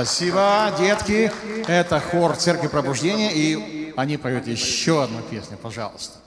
[0.00, 1.30] Спасибо, детки.
[1.68, 6.19] Это хор Церкви Пробуждения, и они поют еще одну песню, пожалуйста.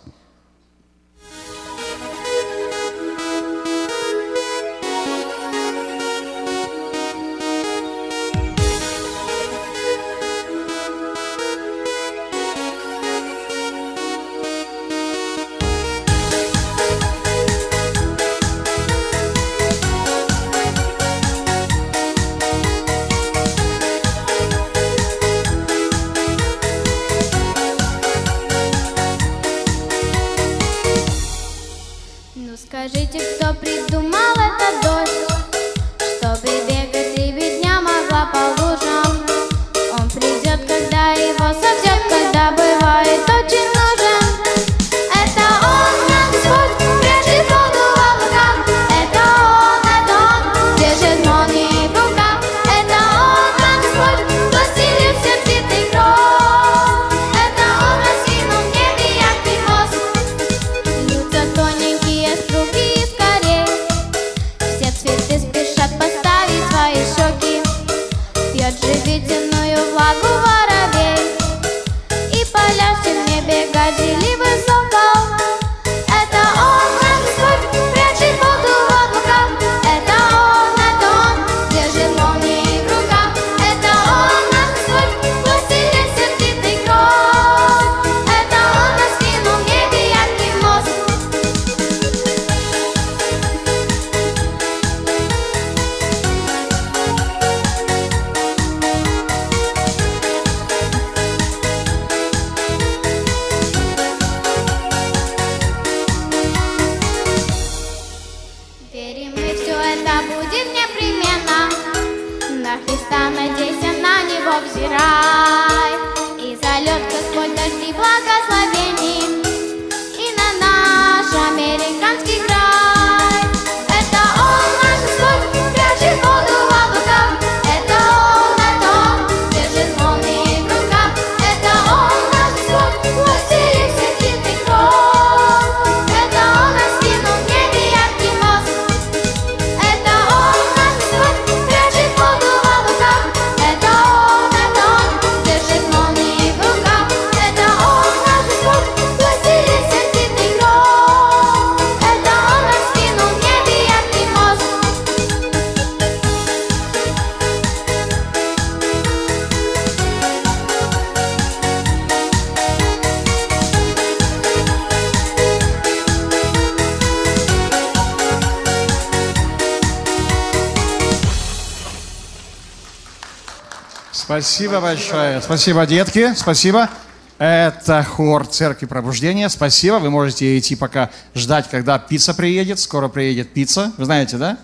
[174.33, 175.39] Спасибо большое.
[175.43, 176.33] Спасибо, детки.
[176.33, 176.89] Спасибо.
[177.37, 179.47] Это хор Церкви Пробуждения.
[179.47, 179.99] Спасибо.
[179.99, 182.79] Вы можете идти пока ждать, когда пицца приедет.
[182.79, 183.93] Скоро приедет пицца.
[183.95, 184.57] Вы знаете, да?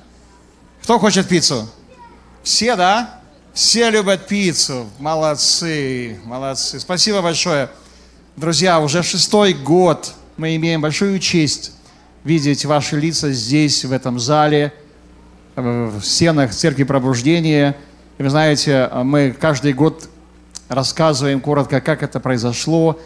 [0.82, 1.70] Кто хочет пиццу?
[2.42, 3.22] Все, да?
[3.54, 4.90] Все любят пиццу.
[4.98, 6.80] Молодцы, молодцы.
[6.80, 7.70] Спасибо большое.
[8.38, 11.74] Друзья, уже шестой год мы имеем большую честь
[12.24, 14.74] видеть ваши лица здесь, в этом зале,
[15.56, 17.78] в стенах Церкви Пробуждения–
[18.20, 20.10] и вы знаете, мы каждый год
[20.68, 23.00] рассказываем коротко, как это произошло,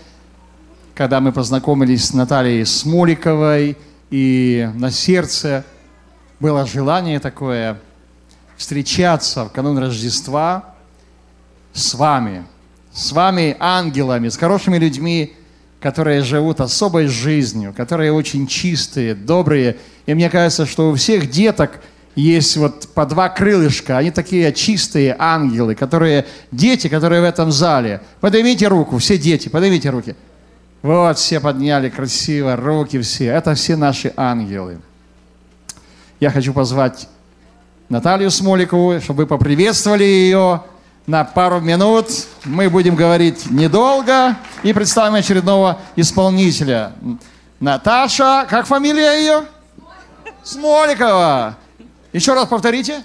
[0.96, 3.78] когда мы познакомились с Натальей Смоликовой,
[4.10, 5.66] и на сердце
[6.40, 7.80] было желание такое
[8.58, 10.74] встречаться в канун Рождества
[11.74, 12.44] с вами,
[12.92, 15.36] с вами, ангелами, с хорошими людьми,
[15.80, 19.78] которые живут особой жизнью, которые очень чистые, добрые.
[20.08, 21.84] И мне кажется, что у всех деток–
[22.16, 28.02] есть вот по два крылышка, они такие чистые ангелы, которые, дети, которые в этом зале.
[28.20, 30.16] Поднимите руку, все дети, поднимите руки.
[30.84, 33.28] Вот, все подняли красиво руки все.
[33.28, 34.80] Это все наши ангелы.
[36.20, 37.08] Я хочу позвать
[37.90, 40.62] Наталью Смоликову, чтобы вы поприветствовали ее
[41.08, 42.08] на пару минут.
[42.44, 46.94] Мы будем говорить недолго и представим очередного исполнителя.
[47.60, 49.44] Наташа, как фамилия ее?
[50.44, 51.56] Смоликова.
[52.14, 53.04] Еще раз повторите.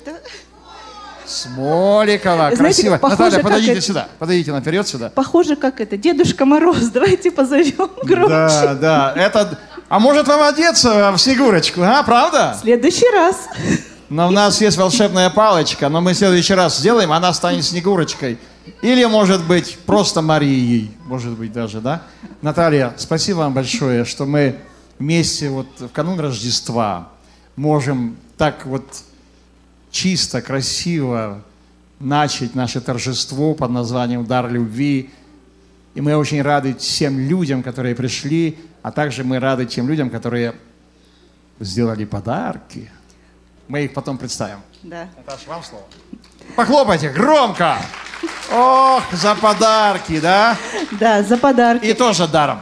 [1.26, 2.96] Смоликова, Знаете, красиво.
[2.96, 3.80] Похоже, Наталья, подойдите это...
[3.82, 5.10] сюда, подойдите наперед сюда.
[5.10, 8.28] Похоже, как это, Дедушка Мороз, давайте позовем громче.
[8.28, 9.58] Да, да, это...
[9.90, 12.54] А может вам одеться в Снегурочку, а, правда?
[12.58, 13.48] В следующий раз.
[14.10, 18.38] Но у нас есть волшебная палочка, но мы в следующий раз сделаем, она станет Снегурочкой.
[18.82, 22.02] Или, может быть, просто Марией, может быть даже, да?
[22.42, 24.56] Наталья, спасибо вам большое, что мы
[24.98, 27.08] вместе вот в канун Рождества
[27.56, 29.02] можем так вот
[29.90, 31.42] чисто, красиво
[31.98, 35.10] начать наше торжество под названием «Дар любви».
[35.94, 40.54] И мы очень рады всем людям, которые пришли, а также мы рады тем людям, которые
[41.58, 42.88] сделали подарки.
[43.66, 44.58] Мы их потом представим.
[44.84, 45.08] Да.
[45.16, 45.84] Наташа, вам слово.
[46.54, 47.78] Похлопайте громко!
[48.52, 50.56] Ох, за подарки, да?
[50.92, 51.86] Да, за подарки.
[51.86, 52.60] И тоже даром.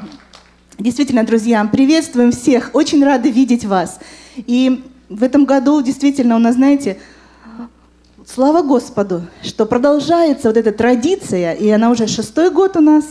[0.79, 2.71] Действительно, друзья, приветствуем всех.
[2.73, 4.01] Очень рады видеть вас.
[4.37, 6.99] И в этом году действительно у нас, знаете,
[8.27, 13.05] слава Господу, что продолжается вот эта традиция, и она уже шестой год у нас,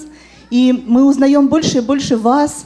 [0.50, 2.65] и мы узнаем больше и больше вас.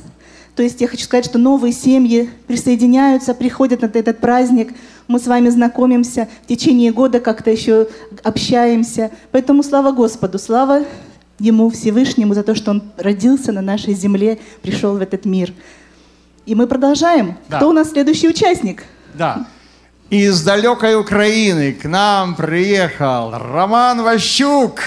[0.56, 4.74] То есть я хочу сказать, что новые семьи присоединяются, приходят на этот праздник,
[5.08, 7.88] мы с вами знакомимся, в течение года как-то еще
[8.24, 9.12] общаемся.
[9.32, 10.84] Поэтому слава Господу, слава
[11.40, 15.54] Ему Всевышнему за то, что Он родился на нашей земле, пришел в этот мир.
[16.46, 17.38] И мы продолжаем.
[17.48, 17.58] Да.
[17.58, 18.84] Кто у нас следующий участник?
[19.15, 19.47] Да.
[20.11, 24.81] Из далекой Украины к нам приехал Роман Ващук.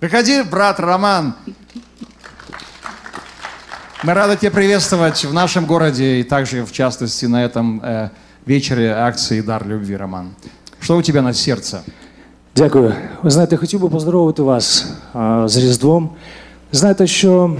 [0.00, 1.34] Приходи, брат Роман.
[4.04, 8.10] Мы рады тебя приветствовать в нашем городе и также, в частности, на этом э,
[8.46, 10.34] вечере акции «Дар любви», Роман.
[10.80, 11.82] Что у тебя на сердце?
[12.56, 12.94] Дякую.
[13.22, 16.10] Ви знаєте, хотів би поздоровити вас а, з Різдвом.
[16.72, 17.56] Знаєте, що,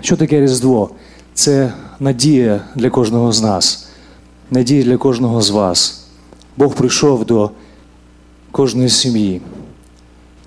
[0.00, 0.90] що таке Різдво?
[1.34, 3.83] Це надія для кожного з нас,
[4.51, 6.05] Надія для кожного з вас.
[6.57, 7.51] Бог прийшов до
[8.51, 9.41] кожної сім'ї,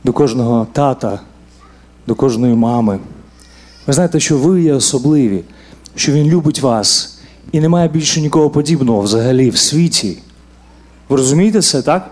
[0.05, 1.21] до кожного тата,
[2.06, 2.99] до кожної мами.
[3.87, 5.45] Ви знаєте, що ви є особливі,
[5.95, 7.19] що Він любить вас
[7.53, 10.19] і немає більше нікого подібного взагалі в світі.
[11.09, 12.11] Ви розумієте це, так?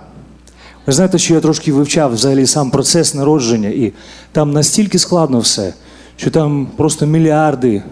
[0.86, 3.92] Ви знаєте, що я трошки вивчав взагалі сам процес народження, і
[4.32, 5.74] там настільки складно все,
[6.16, 7.82] що там просто мільярди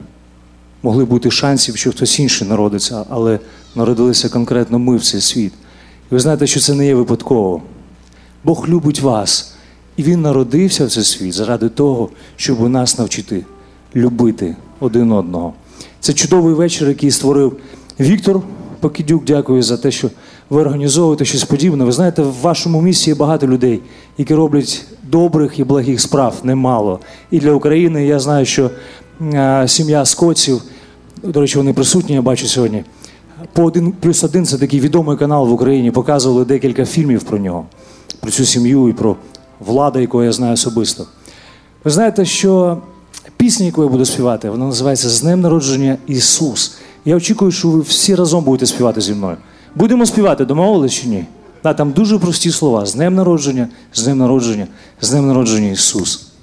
[0.83, 3.39] могли бути шансів, що хтось інший народиться, але
[3.77, 5.53] народилися конкретно ми в цей світ.
[6.11, 7.63] І ви знаєте, що це не є випадково.
[8.45, 9.55] Бог любить вас,
[9.97, 13.45] і Він народився в цей світ заради того, щоб у нас навчити
[13.97, 15.53] любити один одного.
[16.01, 17.57] Це чудовий вечір, який створив
[18.01, 18.41] Віктор
[18.81, 19.25] Покидюк.
[19.25, 20.11] Дякую за те, що
[20.51, 21.85] ви організовуєте щось подібне.
[21.85, 23.81] Ви знаєте, в вашому місті є багато людей,
[24.19, 27.01] які роблять добрих і благих справ немало.
[27.31, 28.71] І для України я знаю, що
[29.21, 30.63] е, сім'я скотців,
[31.23, 32.85] до речі, вони присутні, я бачу сьогодні.
[33.53, 35.91] По один плюс один це такий відомий канал в Україні.
[35.91, 37.65] Показували декілька фільмів про нього,
[38.21, 39.17] про цю сім'ю і про
[39.61, 41.07] влада, якого я знаю особисто.
[41.85, 42.79] Ви знаєте, що
[43.37, 46.77] пісня, яку я буду співати, вона називається З Днем народження Ісус.
[47.05, 49.37] Я очікую, що ви всі разом будете співати зі мною.
[49.75, 51.25] Будемо співати, домовились чи ні?
[51.63, 54.67] Да, там дуже прості слова: з днем народження, з днем народження,
[55.01, 56.34] з днем народження Ісус.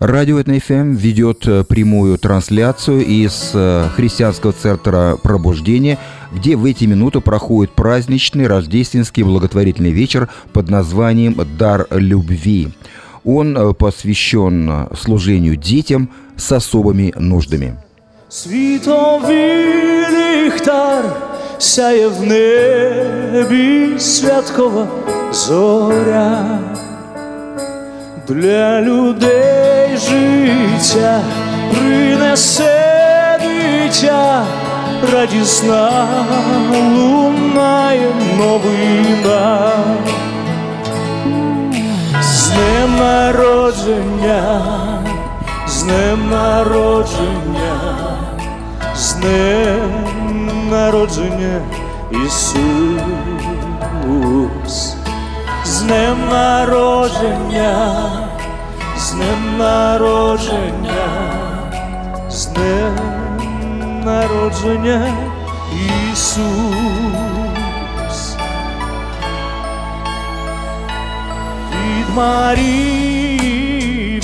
[0.00, 5.98] Радио НФМ ведет э, прямую трансляцию из э, христианского центра пробуждения,
[6.34, 12.68] где в эти минуты проходит праздничный рождественский благотворительный вечер под названием «Дар любви».
[13.24, 17.78] Он э, посвящен э, служению детям с особыми нуждами.
[18.28, 21.04] Світовий ліхтар
[21.58, 24.88] сяє в небі святкова
[25.32, 26.58] зоря.
[28.27, 31.21] Для людей життя
[31.71, 34.45] принесе дитя,
[35.13, 36.07] радісна
[36.95, 39.71] лунає новина.
[42.21, 44.61] З днем народження,
[45.67, 47.75] з днем народження,
[48.95, 51.61] з днем народження,
[52.11, 53.01] Ісус,
[55.71, 58.09] з днем народження,
[58.97, 61.07] з днем народження,
[62.29, 62.95] з днем
[64.05, 65.13] народження,
[66.13, 66.41] Ісус.
[71.71, 73.41] від Марії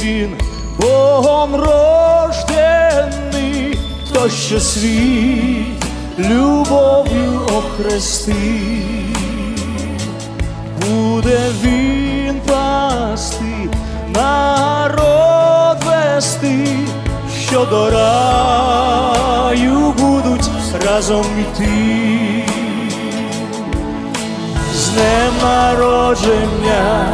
[0.01, 0.35] він
[0.79, 2.99] Богом рождений,
[4.13, 5.85] то що світ
[6.19, 8.96] любов'ю охрестив,
[10.87, 13.69] буде він пасти,
[14.15, 16.67] народ вести,
[17.47, 19.33] що до раю
[19.99, 20.49] будуть
[20.85, 22.43] разом йти.
[24.73, 27.07] З днем народження,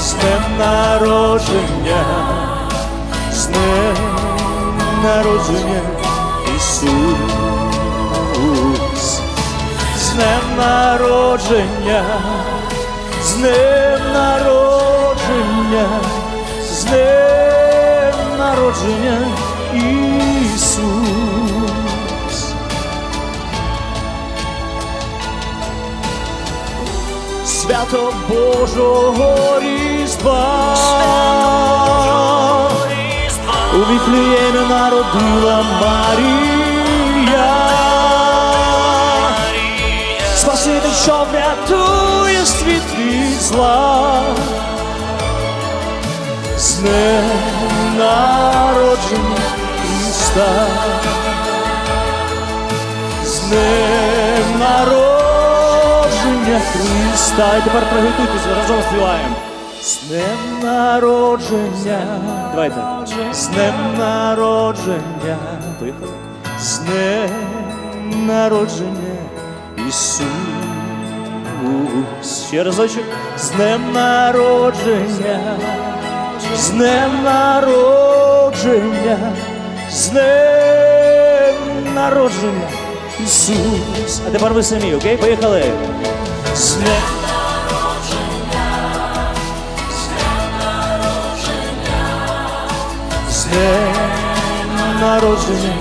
[0.00, 2.04] з днем народження,
[3.32, 3.46] з
[13.35, 15.89] з днем народження,
[16.63, 19.17] з днем народження,
[19.73, 21.21] Ісус.
[27.61, 30.75] свято Божого Різдва.
[33.73, 37.57] У Віфліємі народила Марія.
[40.35, 44.22] Спаситель, що врятує світ від зла.
[46.56, 47.24] З днем
[47.98, 49.36] народження
[49.82, 50.66] Христа.
[53.24, 57.56] З днем народження Христа.
[57.56, 59.34] І тепер приготуйтесь, разом співаємо.
[59.82, 62.00] З днем народження.
[62.50, 62.76] Давайте.
[63.32, 65.36] З днем народження.
[65.78, 66.10] Поїхали.
[66.60, 67.30] З днем
[68.26, 69.16] народження
[69.88, 70.26] Ісус.
[72.48, 73.04] Ще разочок.
[73.38, 75.56] З днем народження.
[76.56, 79.18] З днем народження.
[79.90, 82.68] З днем народження.
[83.24, 84.20] Ісус.
[84.26, 85.16] А тепер ви самі, окей?
[85.16, 85.64] Поїхали.
[86.54, 87.02] З днем
[93.56, 95.74] днем народження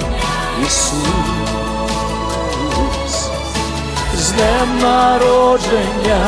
[0.61, 1.44] Ісус,
[4.35, 6.19] днем народження,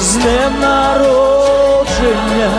[0.00, 2.50] з днем народження,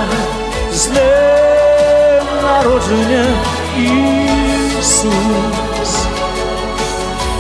[0.74, 3.26] з днем народження
[3.78, 5.06] Ісус,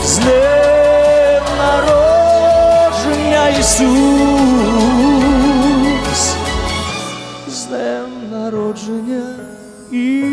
[0.05, 4.85] з днем народження Ісус
[7.47, 9.23] з днем народження
[9.91, 10.24] Ісус.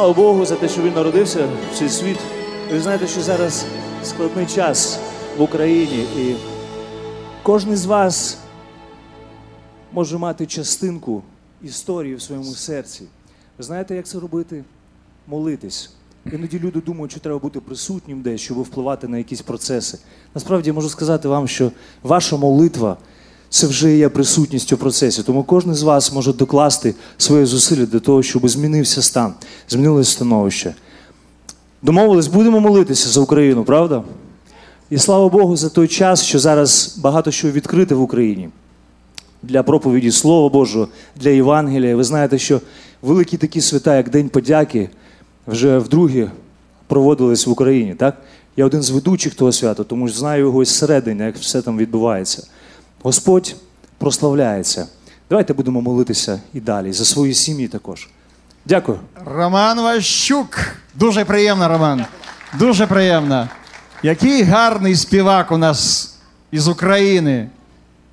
[0.00, 2.18] Слава Богу за те, що він народився в цей світ.
[2.72, 3.64] Ви знаєте, що зараз
[4.04, 4.98] складний час
[5.38, 6.34] в Україні, і
[7.42, 8.38] кожен з вас
[9.92, 11.22] може мати частинку
[11.62, 13.02] історії в своєму серці.
[13.58, 14.64] Ви знаєте, як це робити?
[15.26, 15.90] Молитись.
[16.32, 19.98] Іноді люди думають, що треба бути присутнім десь, щоб впливати на якісь процеси.
[20.34, 22.96] Насправді я можу сказати вам, що ваша молитва
[23.50, 25.22] це вже є присутністю в процесі.
[25.22, 29.34] Тому кожен з вас може докласти своє зусилля для того, щоб змінився стан,
[29.68, 30.74] змінилось становище.
[31.82, 34.02] Домовились, будемо молитися за Україну, правда?
[34.90, 38.48] І слава Богу, за той час, що зараз багато що відкрите в Україні
[39.42, 41.96] для проповіді Слова Божого, для Євангелія.
[41.96, 42.60] Ви знаєте, що
[43.02, 44.88] великі такі свята, як День подяки,
[45.46, 46.30] вже вдруге
[46.86, 47.94] проводились в Україні.
[47.94, 48.22] Так?
[48.56, 52.46] Я один з ведучих того свята, тому що знаю його зсередини, як все там відбувається.
[53.02, 53.56] Господь
[53.98, 54.86] прославляється.
[55.30, 58.08] Давайте будемо молитися і далі, за свої сім'ї також.
[58.64, 58.98] Дякую.
[59.24, 60.58] Роман Ващук.
[60.94, 62.04] Дуже приємно, Роман.
[62.58, 63.48] Дуже приємно.
[64.02, 66.14] Який гарний співак у нас
[66.50, 67.48] із України.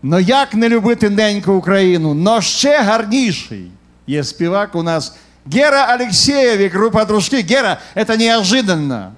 [0.03, 2.13] Ну як не любити неньку Україну?
[2.13, 3.72] Но ще гарніший
[4.08, 5.13] є співак у нас.
[5.53, 7.41] Гера Алексеев и группа «Дружки».
[7.41, 9.13] Гера, это неожиданно.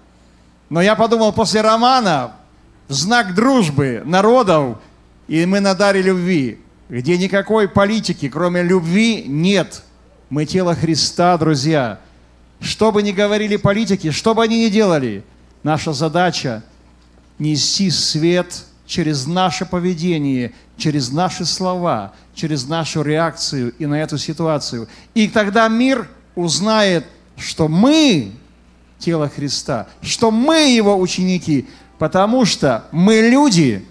[0.69, 2.31] Но я подумал, после романа
[2.87, 4.77] в знак дружбы народов
[5.29, 6.57] и мы на даре любви,
[6.89, 9.83] где никакой политики, кроме любви, нет.
[10.31, 11.99] Мы тело Христа, друзья.
[12.59, 15.23] Что бы ни говорили политики, что бы они ни делали,
[15.61, 16.63] наша задача
[17.37, 24.89] нести свет через наше поведение, через наши слова, через нашу реакцию и на эту ситуацию.
[25.13, 27.05] И тогда мир узнает,
[27.37, 28.31] что мы
[28.97, 31.67] тело Христа, что мы его ученики,
[31.99, 33.85] потому что мы люди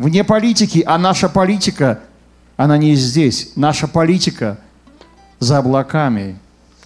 [0.00, 2.00] вне политики, а наша политика,
[2.56, 3.52] она не здесь.
[3.54, 4.58] Наша политика
[5.38, 6.38] за облаками,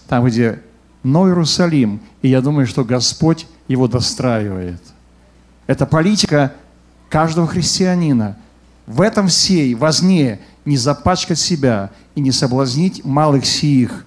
[0.07, 0.61] там, где
[1.01, 4.81] Новый Иерусалим, и я думаю, что Господь его достраивает.
[5.65, 6.51] Это политика
[7.09, 8.37] каждого христианина.
[8.85, 14.05] В этом всей возне не запачкать себя и не соблазнить малых сих,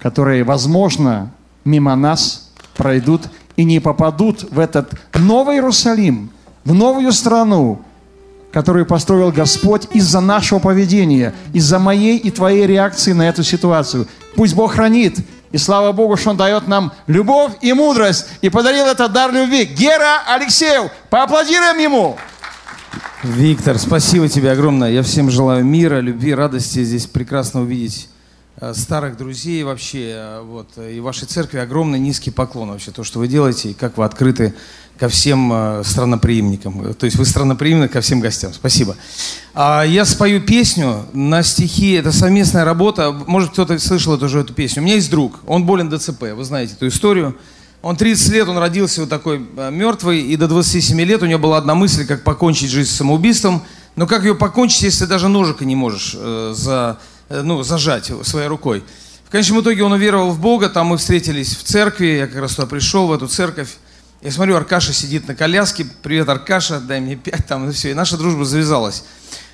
[0.00, 1.32] которые, возможно,
[1.64, 6.30] мимо нас пройдут и не попадут в этот Новый Иерусалим,
[6.64, 7.82] в новую страну,
[8.52, 14.06] которую построил Господь из-за нашего поведения, из-за моей и твоей реакции на эту ситуацию.
[14.36, 15.18] Пусть Бог хранит.
[15.50, 18.26] И слава Богу, что Он дает нам любовь и мудрость.
[18.42, 19.64] И подарил этот дар любви.
[19.64, 20.90] Гера Алексеев.
[21.08, 22.18] Поаплодируем Ему.
[23.22, 24.90] Виктор, спасибо тебе огромное.
[24.90, 26.84] Я всем желаю мира, любви, радости.
[26.84, 28.08] Здесь прекрасно увидеть
[28.74, 30.12] старых друзей вообще.
[30.14, 32.90] э, Вот, и вашей церкви огромный низкий поклон вообще.
[32.90, 34.54] То, что вы делаете, и как вы открыты
[34.98, 36.94] ко всем э, странноприимникам.
[36.94, 38.52] То есть вы странноприимны ко всем гостям.
[38.52, 38.96] Спасибо.
[39.54, 41.92] А я спою песню на стихи.
[41.92, 43.12] Это совместная работа.
[43.12, 44.82] Может, кто-то слышал эту же эту песню.
[44.82, 45.40] У меня есть друг.
[45.46, 46.34] Он болен ДЦП.
[46.34, 47.36] Вы знаете эту историю.
[47.80, 51.38] Он 30 лет, он родился вот такой э, мертвый, и до 27 лет у него
[51.38, 53.62] была одна мысль, как покончить жизнь самоубийством.
[53.94, 58.48] Но как ее покончить, если даже ножика не можешь э, за, э, ну, зажать своей
[58.48, 58.84] рукой?
[59.28, 62.54] В конечном итоге он уверовал в Бога, там мы встретились в церкви, я как раз
[62.54, 63.76] туда пришел, в эту церковь.
[64.22, 67.94] Я смотрю, Аркаша сидит на коляске, привет, Аркаша, дай мне пять, там, и все, и
[67.94, 69.04] наша дружба завязалась.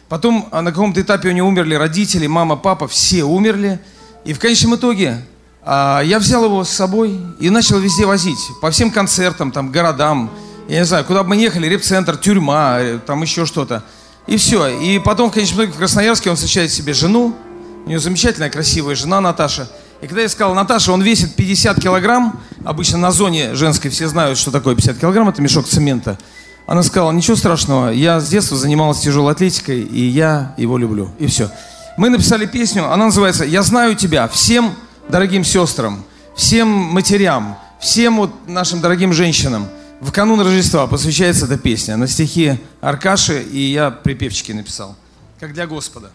[0.09, 3.81] Потом а, на каком-то этапе у него умерли родители, мама, папа, все умерли.
[4.25, 5.25] И в конечном итоге
[5.62, 10.31] а, я взял его с собой и начал везде возить, по всем концертам, там, городам,
[10.69, 13.83] я не знаю, куда бы мы ехали, реп-центр, тюрьма, э, там еще что-то.
[14.26, 14.69] И все.
[14.69, 17.37] И потом, в конечном итоге, в Красноярске он встречает себе жену,
[17.85, 19.69] у нее замечательная, красивая жена Наташа.
[20.00, 24.38] И когда я сказал, Наташа, он весит 50 килограмм, обычно на зоне женской все знают,
[24.38, 26.19] что такое 50 килограмм, это мешок цемента.
[26.67, 31.11] Она сказала, ничего страшного, я с детства занималась тяжелой атлетикой, и я его люблю.
[31.19, 31.50] И все.
[31.97, 34.29] Мы написали песню, она называется «Я знаю тебя».
[34.29, 34.75] Всем
[35.09, 36.03] дорогим сестрам,
[36.35, 39.69] всем матерям, всем вот нашим дорогим женщинам
[40.00, 44.97] в канун Рождества посвящается эта песня на стихи Аркаши, и я припевчики написал,
[45.38, 46.11] как для Господа.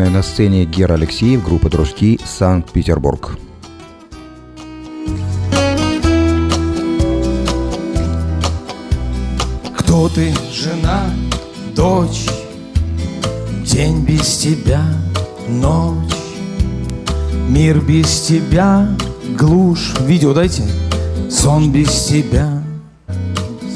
[0.00, 3.36] Напоминаю, на сцене Гера Алексеев, группа «Дружки», Санкт-Петербург.
[9.76, 11.10] Кто ты, жена,
[11.76, 12.28] дочь,
[13.62, 14.82] день без тебя,
[15.48, 16.14] ночь,
[17.50, 18.88] мир без тебя,
[19.38, 19.92] глушь.
[20.00, 20.62] Видео дайте.
[21.30, 22.62] Сон без тебя,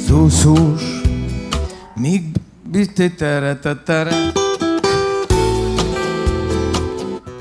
[0.08, 0.80] сусуш,
[1.96, 2.22] миг
[2.64, 3.74] без тара та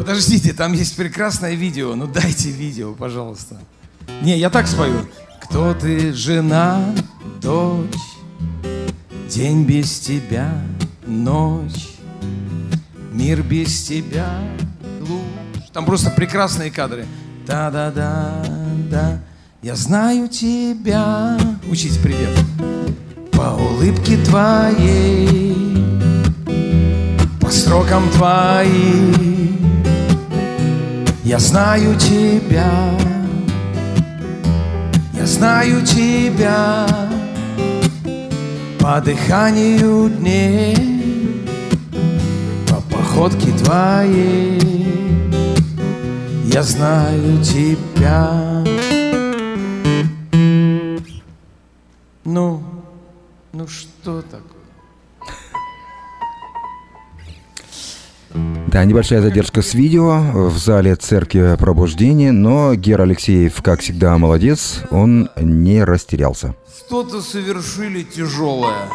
[0.03, 1.95] Подождите, там есть прекрасное видео.
[1.95, 3.57] Ну дайте видео, пожалуйста.
[4.21, 5.07] Не, я так спою.
[5.41, 6.93] Кто ты, жена,
[7.41, 7.87] дочь,
[9.29, 10.61] День без тебя,
[11.07, 11.87] ночь,
[13.13, 14.27] Мир без тебя,
[14.99, 15.69] глушь.
[15.71, 17.05] Там просто прекрасные кадры.
[17.47, 19.21] Да-да-да-да,
[19.61, 21.37] я знаю тебя.
[21.69, 22.37] Учите привет.
[23.31, 25.55] По улыбке твоей,
[27.39, 29.32] по строкам твоим,
[31.23, 32.97] я знаю тебя,
[35.13, 36.85] я знаю тебя
[38.79, 41.45] по дыханию дней,
[42.67, 44.59] по походке твоей.
[46.53, 48.63] Я знаю тебя.
[52.25, 52.61] Ну,
[53.53, 54.52] ну что такое?
[58.73, 64.79] Да, небольшая задержка с видео в зале Церкви Пробуждения, но Гер Алексеев, как всегда, молодец,
[64.89, 66.55] он не растерялся.
[66.79, 68.89] Что-то совершили тяжелое,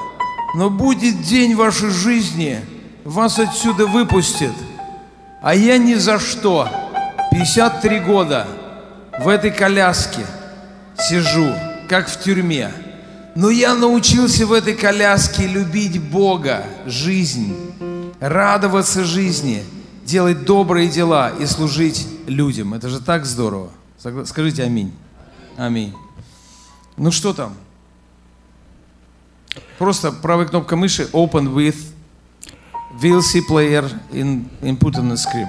[0.57, 2.59] но будет день вашей жизни,
[3.05, 4.51] вас отсюда выпустят.
[5.41, 6.69] А я ни за что,
[7.31, 8.49] 53 года,
[9.21, 10.27] в этой коляске
[10.99, 11.55] сижу,
[11.89, 12.73] как в тюрьме.
[13.37, 17.55] Но я научился в этой коляске любить Бога, жизнь
[18.21, 19.65] радоваться жизни,
[20.05, 22.75] делать добрые дела и служить людям.
[22.75, 23.71] Это же так здорово.
[24.25, 24.93] Скажите аминь.
[25.57, 25.95] Аминь.
[26.97, 27.55] Ну что там?
[29.79, 31.77] Просто правой кнопкой мыши Open with
[33.01, 35.49] VLC player in, input on the screen.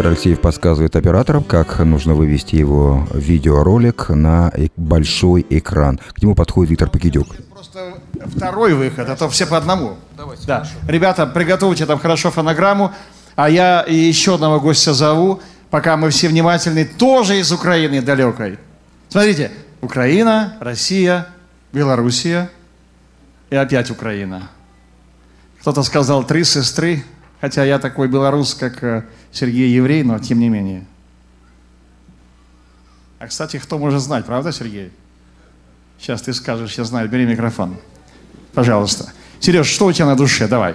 [0.00, 6.00] Гер Алексеев подсказывает операторам, как нужно вывести его видеоролик на большой экран.
[6.14, 7.26] К нему подходит Виктор Покидюк.
[7.52, 7.98] Просто
[8.34, 9.98] второй выход, а то все по одному.
[10.16, 10.66] Давайте, да.
[10.88, 12.94] Ребята, приготовьте там хорошо фонограмму,
[13.36, 18.58] а я еще одного гостя зову, пока мы все внимательны, тоже из Украины далекой.
[19.10, 21.26] Смотрите, Украина, Россия,
[21.74, 22.50] Белоруссия
[23.50, 24.48] и опять Украина.
[25.60, 27.04] Кто-то сказал три сестры,
[27.40, 30.86] хотя я такой белорус, как э, Сергей еврей, но тем не менее.
[33.18, 34.92] А, кстати, кто может знать, правда, Сергей?
[35.98, 37.76] Сейчас ты скажешь, я знаю, бери микрофон.
[38.54, 39.12] Пожалуйста.
[39.40, 40.48] Сереж, что у тебя на душе?
[40.48, 40.74] Давай.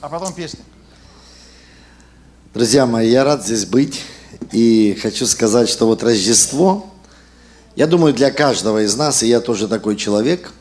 [0.00, 0.60] А потом песня.
[2.54, 4.04] Друзья мои, я рад здесь быть.
[4.52, 6.90] И хочу сказать, что вот Рождество,
[7.76, 10.52] я думаю, для каждого из нас, и я тоже такой человек,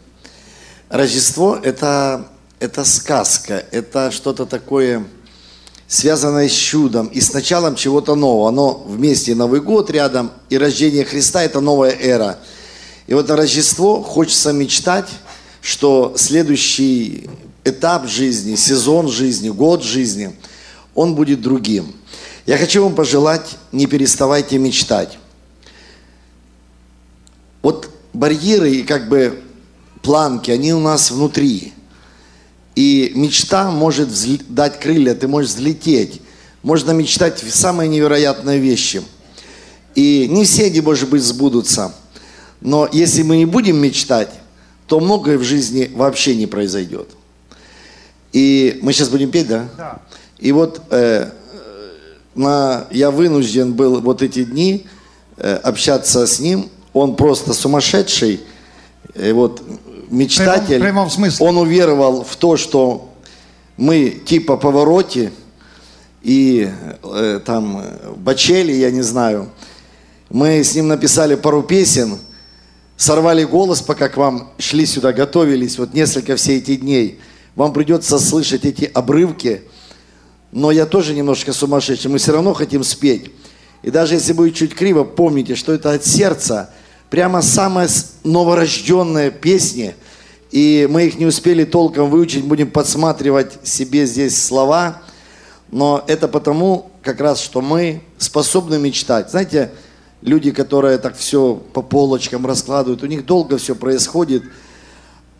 [0.89, 2.27] Рождество это,
[2.59, 5.05] это сказка, это что-то такое
[5.87, 8.49] связанное с чудом и с началом чего-то нового.
[8.49, 12.39] Оно вместе Новый год рядом, и рождение Христа– это новая эра.
[13.07, 15.07] И вот на Рождество хочется мечтать,
[15.61, 17.29] что следующий
[17.63, 20.35] этап жизни, сезон жизни, год жизни,
[20.93, 21.95] он будет другим.
[22.45, 25.17] Я хочу вам пожелать, не переставайте мечтать.
[27.61, 29.41] Вот барьеры и как бы
[30.01, 31.73] планки, они у нас внутри.
[32.77, 36.21] И мечта может взл- дать крылья, ты можешь взлететь.
[36.61, 39.01] Можно мечтать в самые невероятные вещи.
[39.95, 41.95] И не все они, может быть, сбудутся.
[42.61, 44.29] Но если мы не будем мечтать,
[44.85, 47.09] то многое в жизни вообще не произойдет.
[48.31, 49.67] И мы сейчас будем петь, да?
[49.75, 50.01] Да.
[50.37, 51.31] И вот э,
[52.35, 54.85] на, я вынужден был вот эти дни
[55.37, 56.69] э, общаться с ним.
[56.93, 58.41] Он просто сумасшедший,
[59.15, 59.63] э, вот
[60.09, 60.77] мечтатель.
[60.77, 61.45] В прямом смысле.
[61.45, 63.13] Он уверовал в то, что
[63.77, 65.31] мы типа повороте
[66.21, 66.69] и
[67.03, 67.83] э, там
[68.17, 69.49] Бачели, я не знаю.
[70.29, 72.17] Мы с ним написали пару песен,
[72.97, 77.19] сорвали голос, пока к вам шли сюда, готовились, вот несколько все эти дней.
[77.55, 79.61] Вам придется слышать эти обрывки,
[80.51, 83.31] но я тоже немножко сумасшедший, мы все равно хотим спеть.
[83.83, 86.71] И даже если будет чуть криво, помните, что это от сердца,
[87.09, 87.87] прямо самые
[88.23, 89.95] новорожденные песни,
[90.51, 95.01] и мы их не успели толком выучить, будем подсматривать себе здесь слова,
[95.71, 99.31] но это потому как раз, что мы способны мечтать.
[99.31, 99.71] Знаете,
[100.21, 104.43] люди, которые так все по полочкам раскладывают, у них долго все происходит,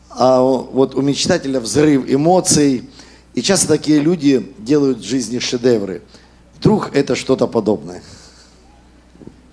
[0.10, 2.90] а вот у мечтателя взрыв эмоций.
[3.34, 6.02] И часто такие люди делают в жизни шедевры.
[6.58, 8.02] Вдруг это что-то подобное.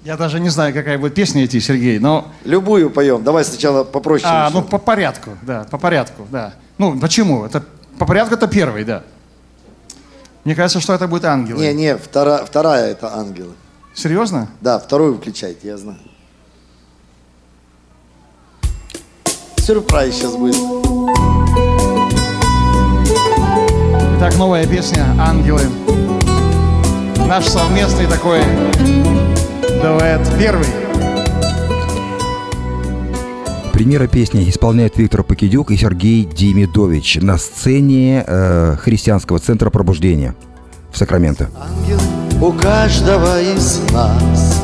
[0.05, 2.29] Я даже не знаю, какая будет песня идти, Сергей, но...
[2.45, 3.25] Любую поем.
[3.25, 4.29] Давай сначала попроще.
[4.31, 6.53] А, ну, по порядку, да, по порядку, да.
[6.77, 7.47] Ну, почему?
[7.47, 7.65] Это,
[7.99, 9.03] по порядку это первый, да.
[10.45, 11.59] Мне кажется, что это будет ангелы.
[11.65, 13.55] Не, не, втора- вторая это ангелы.
[13.95, 14.49] Серьезно?
[14.61, 15.99] Да, вторую включайте, я знаю.
[19.57, 20.57] Сюрприз сейчас будет.
[24.19, 25.63] Итак, новая песня «Ангелы».
[27.27, 28.43] Наш совместный такой
[29.85, 30.21] дуэт.
[30.39, 30.67] Первый.
[33.75, 40.35] Премьера песни исполняют Виктор Покидюк и Сергей Демидович на сцене э, Христианского центра пробуждения
[40.91, 41.51] в Сакраменто.
[41.61, 42.01] Ангелы
[42.41, 44.63] у каждого из нас,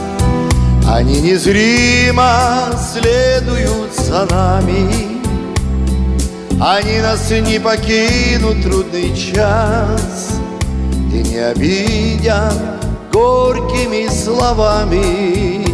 [0.89, 5.21] они незримо следуют за нами.
[6.63, 10.31] Они нас не покинут трудный час
[11.13, 12.81] и не обидят
[13.13, 15.65] горькими словами.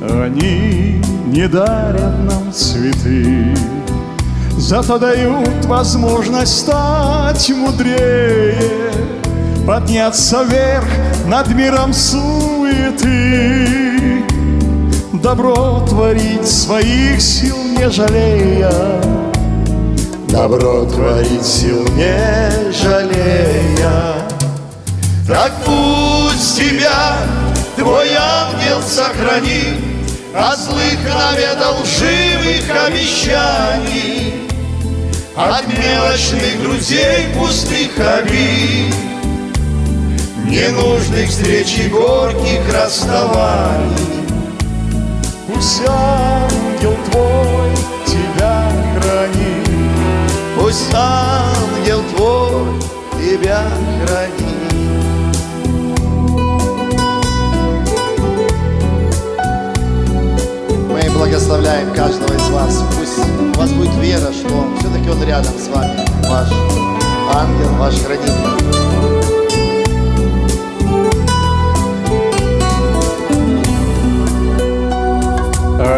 [0.00, 3.56] Они не дарят нам цветы,
[4.56, 8.92] Зато дают возможность стать мудрее,
[9.66, 10.88] Подняться вверх
[11.26, 13.66] над миром суеты,
[15.12, 18.72] Добро творить своих сил не жалея,
[20.28, 24.28] Добро творить сил не жалея.
[25.26, 25.97] Так пусть
[26.38, 27.16] тебя
[27.76, 29.76] твой ангел сохранит
[30.34, 34.48] От злых навета лживых обещаний
[35.36, 38.94] От мелочных друзей пустых обид
[40.44, 44.18] Ненужных встреч и горьких расставаний
[45.46, 47.70] Пусть ангел твой
[48.06, 49.68] тебя хранит.
[50.56, 52.80] Пусть ангел твой
[53.20, 53.64] тебя
[54.04, 54.47] хранит
[61.18, 62.84] благословляем каждого из вас.
[62.96, 66.48] Пусть у вас будет вера, что все-таки Он рядом с вами, ваш
[67.34, 68.32] ангел, ваш хранитель.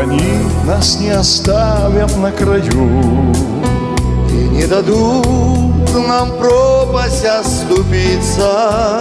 [0.00, 3.35] Они нас не оставят на краю.
[4.30, 9.00] И не дадут нам пропасть оступиться.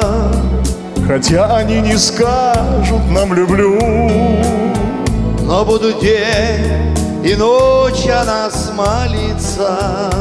[1.07, 3.79] Хотя они не скажут нам люблю,
[5.49, 10.11] Но будут день и ночь о нас молиться.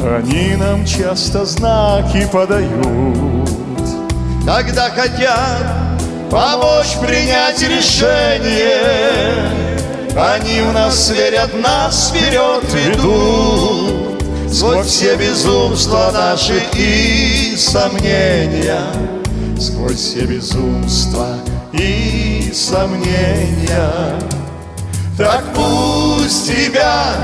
[0.00, 3.48] они нам часто знаки подают.
[4.44, 5.62] Когда хотят
[6.28, 8.82] помочь принять решение,
[10.16, 14.20] Они в нас верят, нас вперед ведут.
[14.52, 18.82] Сквозь все безумства наши и сомнения.
[19.56, 21.28] Сквозь все безумства
[21.72, 24.31] и сомнения.
[25.18, 27.14] Так пусть тебя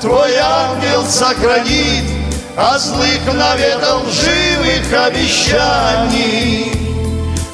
[0.00, 2.04] твой ангел сохранит
[2.56, 6.72] От злых наветов лживых обещаний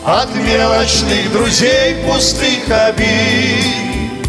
[0.05, 4.25] От мелочных друзей пустых обид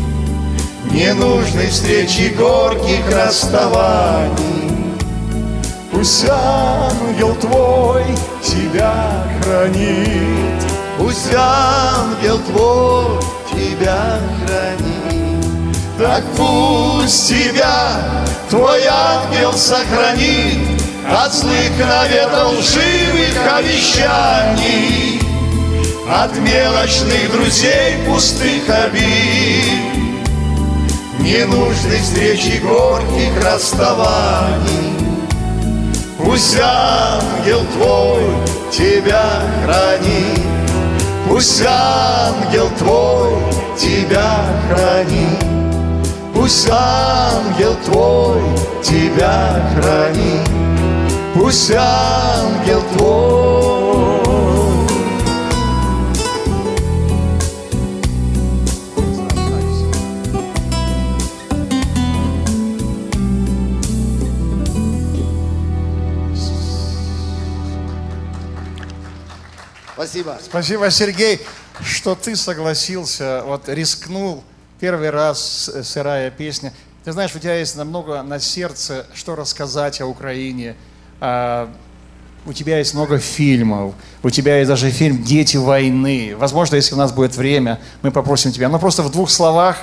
[0.92, 4.64] Ненужной встречи горьких расставаний
[5.94, 8.04] Пусть ангел твой
[8.44, 10.64] тебя хранит.
[10.98, 13.22] Пусть ангел твой
[13.52, 14.93] тебя хранит
[16.04, 17.96] Так пусть тебя
[18.50, 25.22] твой ангел сохранит От злых наветов лживых обещаний
[26.10, 29.64] От мелочных друзей пустых обид
[31.20, 34.94] Ненужной встречи горьких расставаний.
[36.18, 38.26] Пусть ангел твой
[38.74, 40.42] тебя хранит
[41.30, 43.32] Пусть ангел твой
[43.78, 45.63] тебя хранит
[46.44, 48.42] Пусть ангел твой
[48.84, 50.50] тебя хранит
[51.34, 54.04] Пусть ангел твой
[69.94, 70.38] Спасибо.
[70.44, 71.40] Спасибо, Сергей,
[71.82, 74.44] что ты согласился, вот рискнул
[74.84, 76.74] первый раз с- сырая песня.
[77.06, 80.76] Ты знаешь, у тебя есть намного на сердце, что рассказать о Украине.
[81.22, 81.70] А,
[82.46, 83.94] у тебя есть много фильмов,
[84.24, 86.36] у тебя есть даже фильм «Дети войны».
[86.38, 88.68] Возможно, если у нас будет время, мы попросим тебя.
[88.68, 89.78] Но просто в двух словах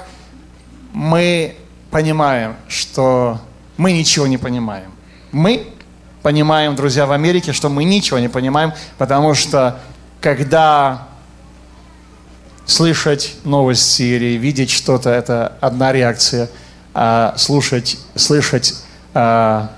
[0.93, 1.57] мы
[1.91, 3.41] понимаем, что
[3.79, 4.93] мы ничего не понимаем.
[5.33, 5.67] Мы
[6.21, 9.81] понимаем, друзья, в Америке, что мы ничего не понимаем, потому что
[10.21, 11.09] когда
[12.71, 16.49] слышать новости или видеть что-то, это одна реакция,
[16.95, 18.75] а слушать, слышать
[19.13, 19.73] а,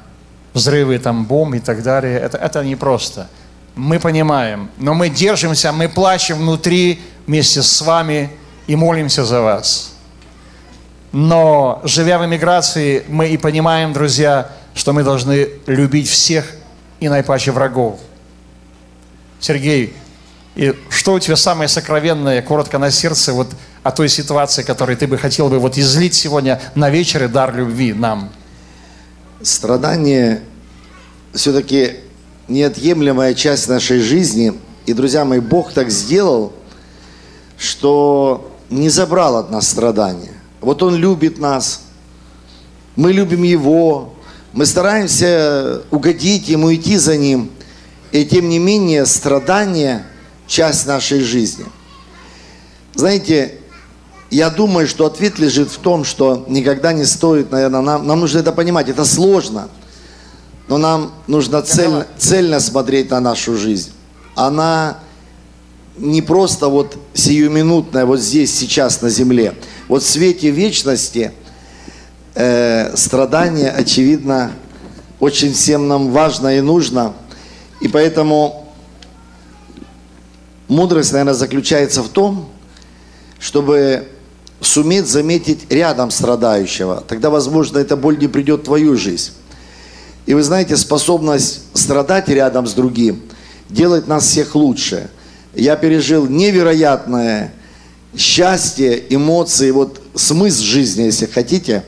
[0.52, 3.28] взрывы там бомб и так далее, это, это непросто.
[3.74, 8.30] Мы понимаем, но мы держимся, мы плачем внутри вместе с вами
[8.66, 9.94] и молимся за вас.
[11.12, 16.44] Но живя в эмиграции, мы и понимаем, друзья, что мы должны любить всех
[17.00, 18.00] и наипаче врагов.
[19.40, 19.94] Сергей,
[20.54, 23.48] и что у тебя самое сокровенное, коротко на сердце, вот
[23.82, 27.94] о той ситуации, которой ты бы хотел бы вот излить сегодня на вечере дар любви
[27.94, 28.30] нам?
[29.40, 30.42] Страдание
[31.32, 31.94] все-таки
[32.48, 34.52] неотъемлемая часть нашей жизни.
[34.84, 36.52] И, друзья мои, Бог так сделал,
[37.56, 40.34] что не забрал от нас страдания.
[40.60, 41.82] Вот Он любит нас,
[42.94, 44.14] мы любим Его,
[44.52, 47.50] мы стараемся угодить Ему, идти за Ним.
[48.12, 50.04] И тем не менее, страдание–
[50.46, 51.64] часть нашей жизни.
[52.94, 53.58] Знаете,
[54.30, 58.38] я думаю, что ответ лежит в том, что никогда не стоит, наверное, нам, нам нужно
[58.38, 59.68] это понимать, это сложно,
[60.68, 63.90] но нам нужно цельно, цельно смотреть на нашу жизнь.
[64.34, 64.98] Она
[65.96, 69.54] не просто вот сиюминутная, вот здесь, сейчас на земле.
[69.88, 71.32] Вот в свете вечности
[72.34, 74.52] э, страдание, очевидно,
[75.20, 77.12] очень всем нам важно и нужно.
[77.80, 78.61] И поэтому
[80.72, 82.48] мудрость, наверное, заключается в том,
[83.38, 84.08] чтобы
[84.60, 87.04] суметь заметить рядом страдающего.
[87.06, 89.32] Тогда, возможно, эта боль не придет в твою жизнь.
[90.24, 93.22] И вы знаете, способность страдать рядом с другим
[93.68, 95.10] делает нас всех лучше.
[95.54, 97.52] Я пережил невероятное
[98.16, 101.84] счастье, эмоции, вот смысл жизни, если хотите,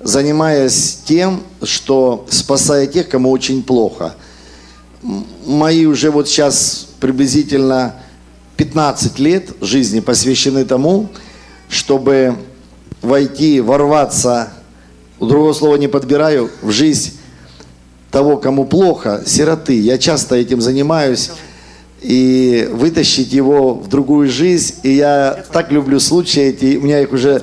[0.00, 4.14] занимаясь тем, что спасая тех, кому очень плохо.
[5.44, 7.94] Мои уже вот сейчас приблизительно
[8.58, 11.08] 15 лет жизни посвящены тому,
[11.68, 12.34] чтобы
[13.00, 14.52] войти, ворваться,
[15.20, 17.12] другого слова не подбираю, в жизнь
[18.10, 19.78] того, кому плохо, сироты.
[19.78, 21.30] Я часто этим занимаюсь.
[22.00, 24.74] И вытащить его в другую жизнь.
[24.82, 26.76] И я так люблю случаи эти.
[26.76, 27.42] У меня их уже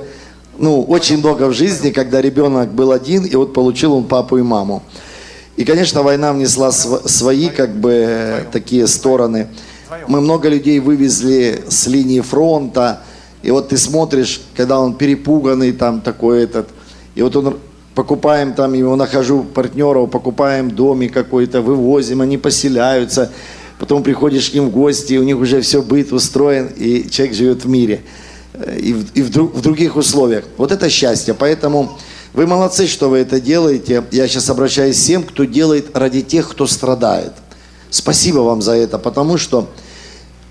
[0.57, 4.41] ну, очень много в жизни, когда ребенок был один, и вот получил он папу и
[4.41, 4.83] маму.
[5.55, 9.47] И, конечно, война внесла св- свои, как бы, такие стороны.
[10.07, 13.01] Мы много людей вывезли с линии фронта,
[13.43, 16.69] и вот ты смотришь, когда он перепуганный, там такой этот,
[17.15, 17.57] и вот он
[17.93, 23.31] покупаем там, его нахожу партнеров, покупаем домик какой-то, вывозим, они поселяются,
[23.79, 27.63] потом приходишь к ним в гости, у них уже все быт устроен, и человек живет
[27.63, 28.01] в мире
[28.53, 30.45] э, и, в, и в, друг- в других условиях.
[30.57, 31.33] Вот это счастье.
[31.33, 31.97] Поэтому
[32.33, 34.03] вы молодцы, что вы это делаете.
[34.11, 37.31] Я сейчас обращаюсь всем, кто делает ради тех, кто страдает.
[37.89, 39.69] Спасибо вам за это, потому что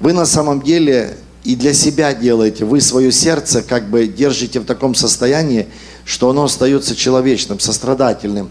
[0.00, 4.64] вы на самом деле и для себя делаете, вы свое сердце как бы держите в
[4.64, 5.68] таком состоянии,
[6.04, 8.50] что оно остается человечным, сострадательным.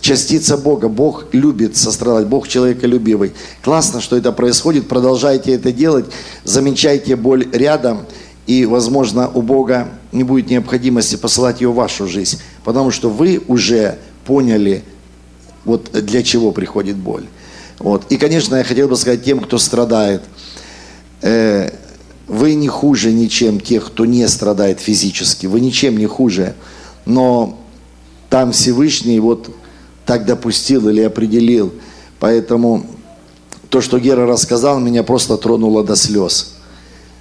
[0.00, 0.88] Частица Бога.
[0.88, 3.32] Бог любит сострадать, Бог человеколюбивый.
[3.62, 6.06] Классно, что это происходит, продолжайте это делать,
[6.42, 8.06] замечайте боль рядом,
[8.48, 13.40] и, возможно, у Бога не будет необходимости посылать ее в вашу жизнь, потому что вы
[13.46, 14.82] уже поняли,
[15.64, 17.26] вот для чего приходит боль.
[17.78, 18.04] Вот.
[18.10, 20.22] И, конечно, я хотел бы сказать тем, кто страдает,
[22.26, 25.46] вы не хуже ничем тех, кто не страдает физически.
[25.46, 26.54] Вы ничем не хуже.
[27.04, 27.58] Но
[28.30, 29.48] там Всевышний вот
[30.04, 31.72] так допустил или определил.
[32.18, 32.86] Поэтому
[33.68, 36.54] то, что Гера рассказал, меня просто тронуло до слез.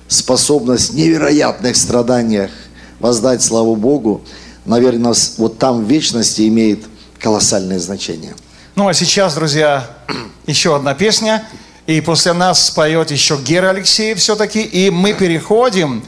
[0.07, 2.51] Способность в невероятных страданиях
[2.99, 4.21] воздать славу Богу,
[4.65, 6.85] наверное, вот там в вечности имеет
[7.19, 8.35] колоссальное значение.
[8.75, 9.89] Ну а сейчас, друзья,
[10.47, 11.47] еще одна песня.
[11.87, 14.61] И после нас споет еще Гера Алексеев все-таки.
[14.61, 16.03] И мы переходим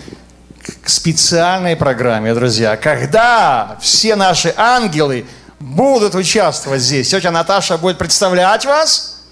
[0.82, 2.78] к специальной программе, друзья.
[2.78, 5.26] Когда все наши ангелы
[5.60, 7.10] будут участвовать здесь.
[7.10, 9.24] Тетя Наташа будет представлять вас.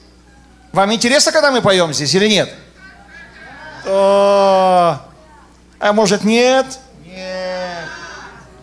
[0.71, 2.53] Вам интересно, когда мы поем здесь или нет?
[3.86, 4.99] О,
[5.79, 6.65] а может нет?
[7.05, 7.89] Нет.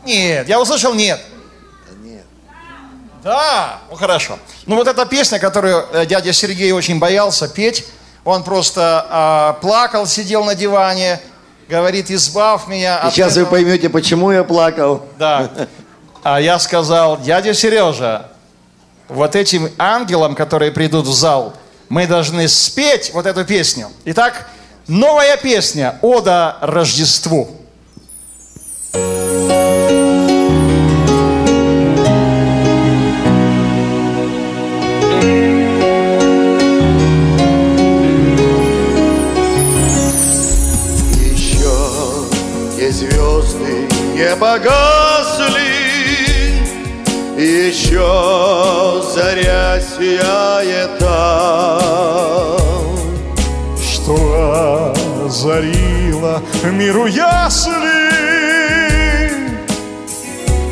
[0.05, 0.49] Нет.
[0.49, 1.21] Я услышал нет.
[3.23, 4.39] Да, ну хорошо.
[4.67, 7.87] Ну вот эта песня, которую э, дядя Сергей очень боялся петь,
[8.25, 11.21] он просто а, плакал, сидел на диване,
[11.69, 13.57] говорит, избавь меня И от сейчас вы этого».
[13.57, 15.07] поймете, почему я плакал.
[15.19, 15.51] Да.
[16.23, 18.29] А я сказал, дядя Сережа,
[19.09, 21.55] вот этим ангелам, которые придут в зал,
[21.89, 23.91] мы должны спеть вот эту песню.
[24.05, 24.49] Итак,
[24.87, 27.62] новая песня «Ода Рождеству».
[44.33, 45.73] Не погасли,
[47.37, 52.61] Еще заря сияет там.
[53.83, 54.95] Что
[55.27, 58.11] озарило миру ясли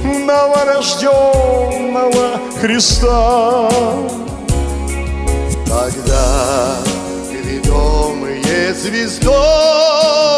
[0.05, 3.71] новорожденного Христа.
[5.67, 6.77] Тогда
[7.31, 10.30] ведомые звездою,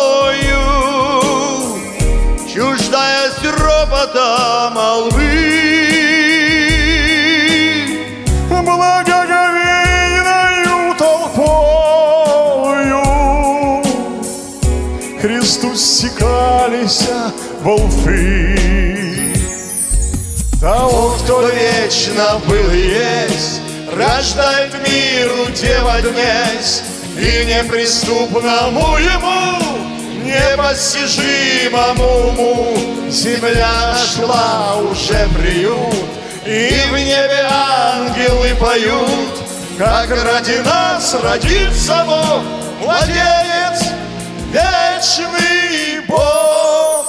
[4.70, 5.22] молвы,
[8.50, 13.02] Благоговейною толпою
[15.20, 17.08] Христу стекались
[17.62, 18.58] волфы.
[20.60, 23.60] Того, кто вечно был и есть,
[23.92, 26.82] Рождает миру Дева днесь,
[27.18, 29.58] И неприступному ему,
[30.32, 36.06] Непостижимому уму Земля нашла уже приют,
[36.46, 39.34] И в небе ангелы поют,
[39.76, 42.42] Как ради нас родится Бог,
[42.80, 43.90] Младенец,
[44.50, 47.06] вечный Бог.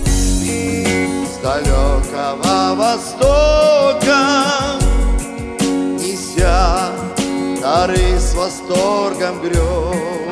[0.00, 4.18] С далекого востока
[5.60, 6.90] Неся
[7.60, 10.25] дары с восторгом грез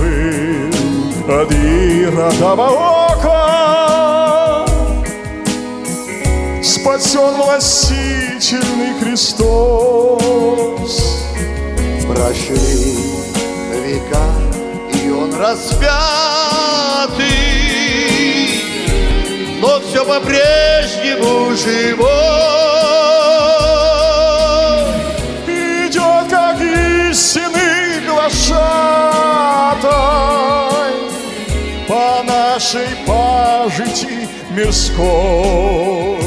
[0.00, 0.70] был
[1.28, 2.68] от Иродова
[3.10, 3.60] ока
[6.62, 10.14] Спасен властительный Христос.
[12.08, 12.96] Прошли
[13.84, 14.24] века,
[14.94, 15.90] и он распятый.
[19.60, 22.59] Но все по-прежнему живой
[32.70, 36.18] нашей пажити мирской.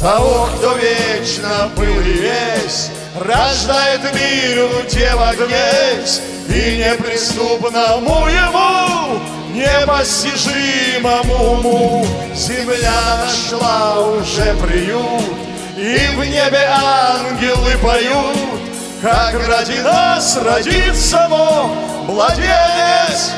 [0.00, 2.90] Того, кто вечно был и есть,
[3.20, 9.20] Рождает миру Дева гнесь, И неприступному ему,
[9.54, 15.36] Непостижимому уму, Земля нашла уже приют,
[15.76, 18.60] И в небе ангелы поют,
[19.02, 21.70] Как ради нас родится Бог,
[22.08, 23.32] Младенец,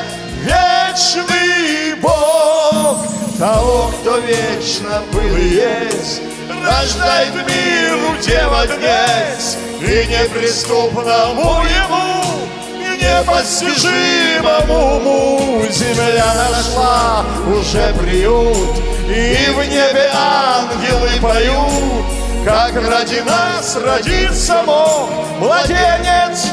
[0.45, 2.97] вечный Бог.
[3.37, 12.47] Того, кто вечно был и есть, Рождает миру Дева днесь, И неприступному ему,
[12.79, 18.77] И непостижимому уму Земля нашла уже приют,
[19.09, 22.05] И в небе ангелы поют,
[22.45, 26.47] Как ради нас родится Бог, Младенец,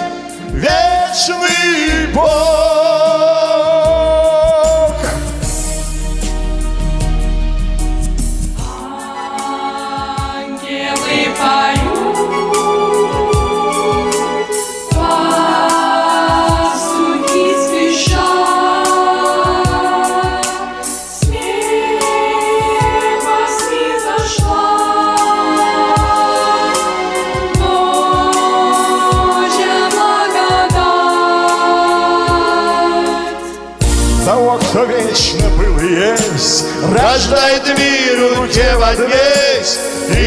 [0.51, 3.42] вечный Бог.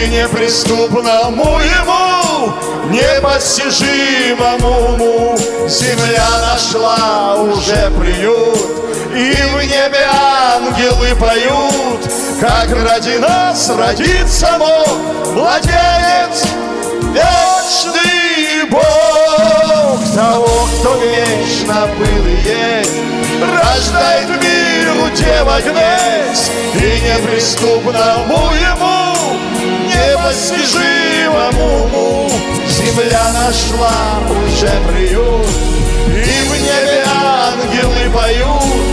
[0.06, 2.54] И неприступному ему,
[2.92, 5.36] непостижимому
[5.68, 8.60] земля нашла уже приют,
[9.14, 12.02] и в небе ангелы поют,
[12.40, 14.88] как ради нас родится мог
[15.34, 16.46] младенец,
[17.14, 18.84] вечный Бог.
[20.14, 22.94] Того, кто вечно был и есть,
[23.42, 29.16] рождает миру дева гнесь, и неприступному ему,
[29.96, 32.32] непостижимому уму,
[32.68, 35.50] земля нашла уже приют,
[36.08, 38.86] и в небе ангелы поют,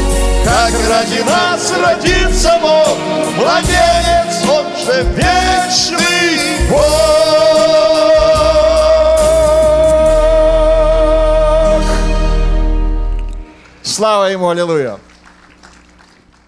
[0.44, 2.98] как ради нас родится мог
[3.36, 7.12] младенец, он же вечный Бог.
[13.82, 14.98] Слава ему, аллилуйя.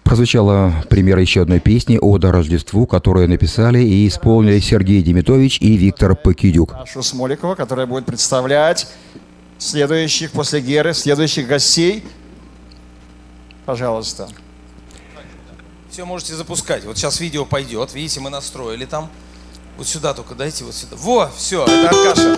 [0.05, 6.15] Прозвучала премьера еще одной песни «Ода Рождеству», которую написали и исполнили Сергей Демитович и Виктор
[6.15, 6.73] Покидюк.
[6.73, 8.87] Нашу Смоликова, которая будет представлять
[9.57, 12.05] следующих после Геры, следующих гостей.
[13.65, 14.29] Пожалуйста.
[15.89, 16.85] Все можете запускать.
[16.85, 17.95] Вот сейчас видео пойдет.
[17.95, 19.09] Видите, мы настроили там.
[19.75, 20.97] Вот сюда только дайте, вот сюда.
[20.97, 22.37] Во, все, это Аркаша.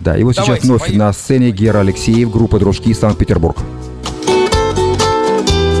[0.00, 0.98] Да, и вот сейчас Давайте, вновь поехали.
[0.98, 3.56] на сцене Гера Алексеев, группа «Дружки» Санкт-Петербург.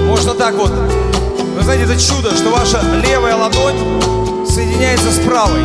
[0.06, 0.72] Можно так вот.
[1.60, 3.76] Вы знаете, это чудо, что ваша левая ладонь
[4.46, 5.60] соединяется с правой.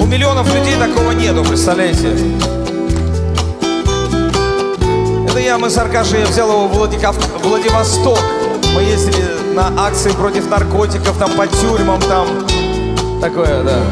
[0.00, 2.08] У миллионов людей такого нету, представляете?
[5.28, 8.18] Это я, мы с Аркашей, я взял его в Владиков- Владивосток.
[8.74, 12.26] Мы ездили на акции против наркотиков, там по тюрьмам, там
[13.20, 13.82] такое, да.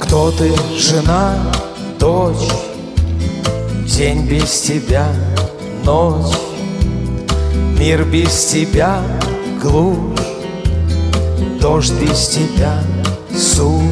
[0.00, 1.36] Кто ты, жена,
[2.00, 2.71] дочь?
[3.96, 5.06] День без тебя,
[5.84, 6.34] ночь,
[7.78, 9.02] мир без тебя,
[9.62, 10.18] глушь,
[11.60, 12.78] дождь без тебя,
[13.30, 13.82] сушь,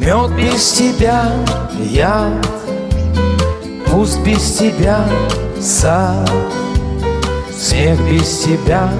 [0.00, 1.30] мед без тебя,
[1.78, 2.44] яд,
[3.88, 5.08] пусть без тебя,
[5.60, 6.28] сад,
[7.56, 8.92] смех без тебя,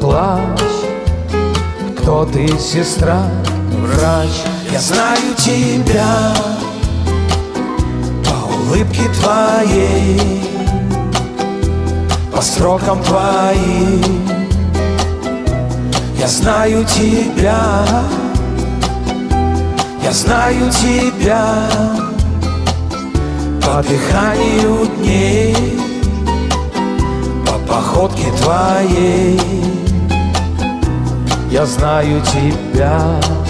[0.00, 0.60] плач,
[2.00, 3.22] кто ты, сестра,
[3.80, 4.42] врач,
[4.72, 6.34] я знаю тебя
[8.68, 10.20] по улыбке твоей,
[12.34, 14.28] по строкам твоим.
[16.18, 17.84] Я знаю тебя,
[20.02, 21.68] я знаю тебя
[23.62, 25.78] по дыханию дней,
[27.46, 29.40] по походке твоей.
[31.50, 33.47] Я знаю тебя.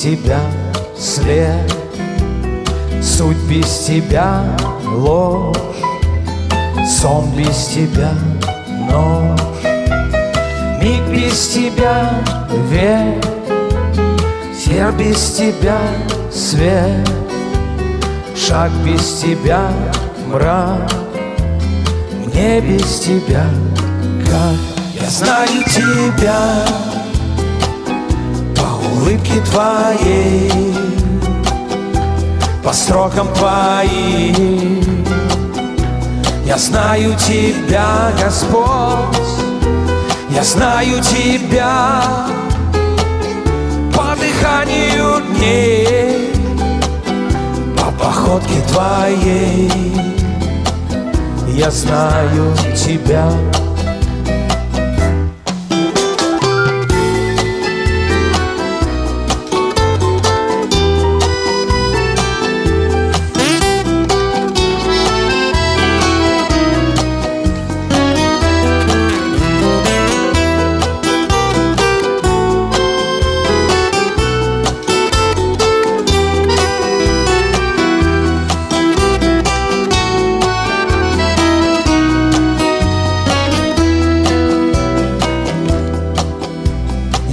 [0.00, 0.40] Тебя
[0.96, 1.70] след,
[3.02, 4.42] суть без тебя
[4.82, 5.56] ложь,
[6.88, 8.12] сон без тебя
[8.90, 9.38] нож,
[10.80, 12.12] миг без тебя
[12.70, 13.22] век,
[14.58, 15.78] сер без тебя
[16.32, 17.06] свет,
[18.34, 19.70] шаг без тебя
[20.28, 20.90] мрак,
[22.24, 23.44] мне без тебя
[24.24, 24.56] как.
[24.98, 26.89] Я знаю тебя
[29.00, 30.74] по улыбке твоей,
[32.62, 34.84] по строкам твоим.
[36.44, 39.16] Я знаю тебя, Господь,
[40.30, 42.02] я знаю тебя
[43.94, 46.32] по дыханию дней,
[47.76, 49.70] по походке твоей.
[51.48, 53.30] Я знаю тебя.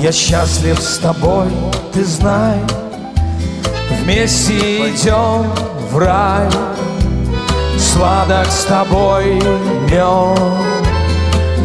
[0.08, 1.50] Я счастлив с тобой,
[1.92, 2.62] ты знай.
[3.90, 5.52] Вместе идем
[5.92, 6.48] в рай.
[7.78, 9.34] Сладок с тобой
[9.92, 10.40] мед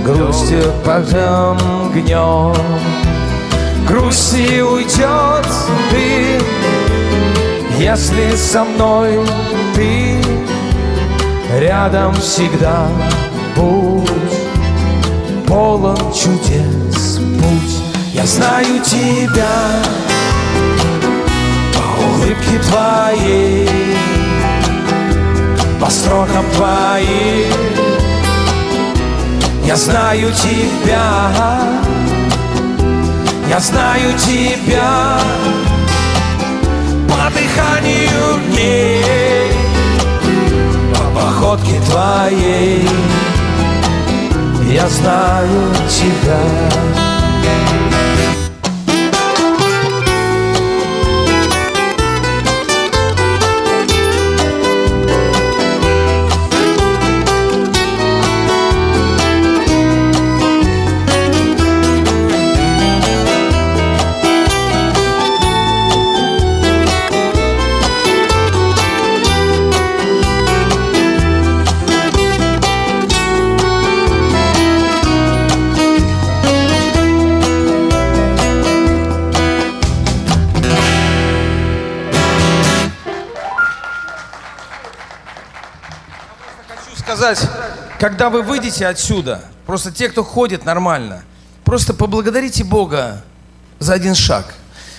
[0.05, 1.57] Грустью потом
[1.93, 2.57] гнем
[3.86, 5.47] Грусти уйдет
[5.93, 6.40] ты.
[7.78, 9.20] Если со мной
[9.76, 10.20] ты
[11.61, 12.88] Рядом всегда
[13.55, 14.11] будь.
[15.47, 17.71] Полон чудес путь
[18.22, 19.82] Я знаю тебя.
[21.74, 23.68] По улыбке твоей
[25.80, 27.52] По строкам твоим.
[29.64, 31.30] Я знаю тебя.
[33.48, 35.18] Я знаю тебя.
[37.08, 39.52] По дыханию дней
[40.94, 42.88] По походке твоей.
[44.70, 47.11] Я знаю тебя
[87.22, 87.48] сказать,
[88.00, 91.22] когда вы выйдете отсюда, просто те, кто ходит нормально,
[91.62, 93.22] просто поблагодарите Бога
[93.78, 94.52] за один шаг.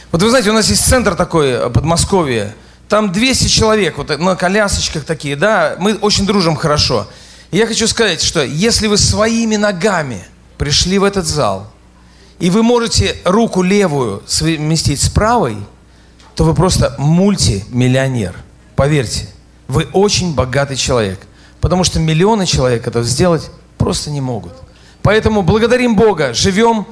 [0.09, 2.55] Вот вы знаете, у нас есть центр такой, э, Подмосковье,
[2.87, 7.09] там 200 человек, вот э, на колясочках такие, да, мы очень дружим хорошо.
[7.51, 10.23] И я хочу сказать, что если вы своими ногами
[10.57, 11.73] пришли в этот зал,
[12.39, 15.57] и вы можете руку левую совместить с правой,
[16.35, 18.33] то вы просто мультимиллионер.
[18.77, 19.27] Поверьте,
[19.67, 21.19] вы очень богатый человек.
[21.63, 24.51] Потому что миллионы человек это сделать просто не могут.
[25.01, 26.85] Поэтому благодарим Бога, живем,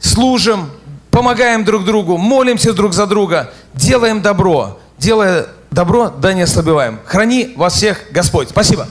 [0.00, 0.72] служим,
[1.12, 4.80] помогаем друг другу, молимся друг за друга, делаем добро.
[4.98, 6.98] Делая добро, да не ослабеваем.
[7.06, 8.48] Храни вас всех Господь.
[8.48, 8.88] Спасибо.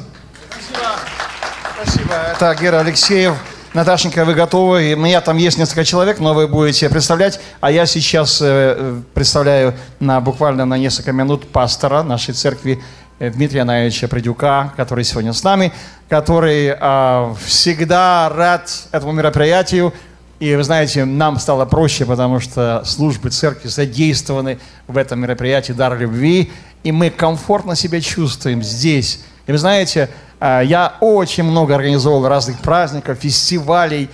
[1.76, 2.14] Спасибо.
[2.32, 3.34] Это Гера Алексеев.
[3.74, 4.94] Наташенька, вы готовы?
[4.94, 7.42] У меня там есть несколько человек, но вы будете представлять.
[7.60, 13.64] А я сейчас э, представляю на, буквально на несколько минут пастора нашей церкви э, Дмитрия
[13.64, 15.74] Наевича Придюка, который сегодня с нами,
[16.08, 19.94] который э, всегда рад этому мероприятию.
[20.40, 25.98] И вы знаете, нам стало проще, потому что службы церкви задействованы в этом мероприятии «Дар
[25.98, 26.52] любви»,
[26.84, 29.22] и мы комфортно себя чувствуем здесь.
[29.48, 30.10] И вы знаете,
[30.40, 34.10] э, я очень много организовал разных праздников, фестивалей,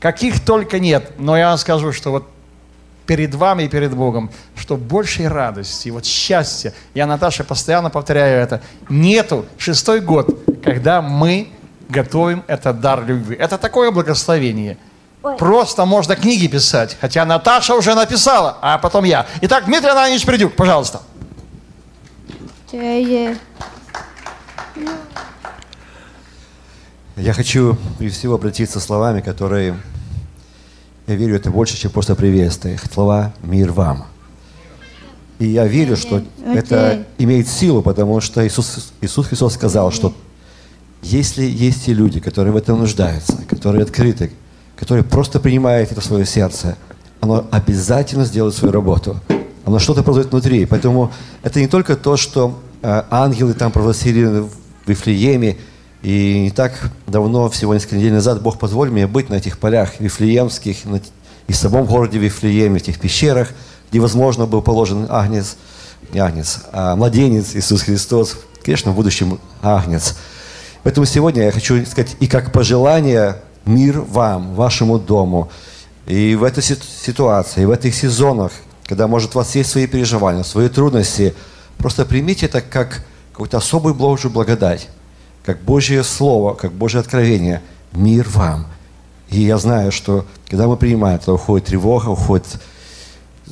[0.00, 1.12] каких только нет.
[1.18, 2.28] Но я вам скажу, что вот
[3.08, 8.60] перед вами и перед Богом, что большей радости, вот счастья, я, Наташа, постоянно повторяю это,
[8.90, 11.48] нету шестой год, когда мы
[11.88, 13.34] готовим этот дар любви.
[13.34, 14.76] Это такое благословение.
[15.38, 19.26] Просто можно книги писать, хотя Наташа уже написала, а потом я.
[19.40, 21.00] Итак, Дмитрий Ананьевич Придюк, пожалуйста.
[27.16, 29.74] Я хочу прежде всего обратиться словами, которые,
[31.08, 32.78] я верю, это больше, чем просто приветствие.
[32.92, 34.04] Слова «Мир вам».
[35.38, 40.12] И я верю, что это имеет силу, потому что Иисус, Иисус Христос сказал, что
[41.00, 44.32] если есть те люди, которые в этом нуждаются, которые открыты,
[44.76, 46.76] которые просто принимают это в свое сердце,
[47.20, 49.18] оно обязательно сделает свою работу.
[49.64, 50.66] Оно что-то произойдет внутри.
[50.66, 51.10] Поэтому
[51.42, 54.50] это не только то, что э, ангелы там провозгласили в
[54.86, 55.56] Вифлееме,
[56.02, 60.00] и не так давно, всего несколько недель назад, Бог позволил мне быть на этих полях
[60.00, 60.78] вифлеемских,
[61.46, 63.48] и в самом городе Вифлееме, в этих пещерах,
[63.90, 65.56] где, возможно, был положен агнец,
[66.12, 70.16] не агнец, а младенец Иисус Христос, конечно, в будущем агнец.
[70.82, 75.50] Поэтому сегодня я хочу сказать, и как пожелание мир вам, вашему дому,
[76.06, 78.52] и в этой сит- ситуации, в этих сезонах,
[78.86, 81.34] когда, может, у вас есть свои переживания, свои трудности,
[81.76, 84.88] просто примите это как какую-то особую Божью благодать,
[85.48, 87.62] как Божье Слово, как Божье откровение.
[87.94, 88.66] Мир вам.
[89.30, 92.44] И я знаю, что когда мы принимаем, то уходит тревога, уходит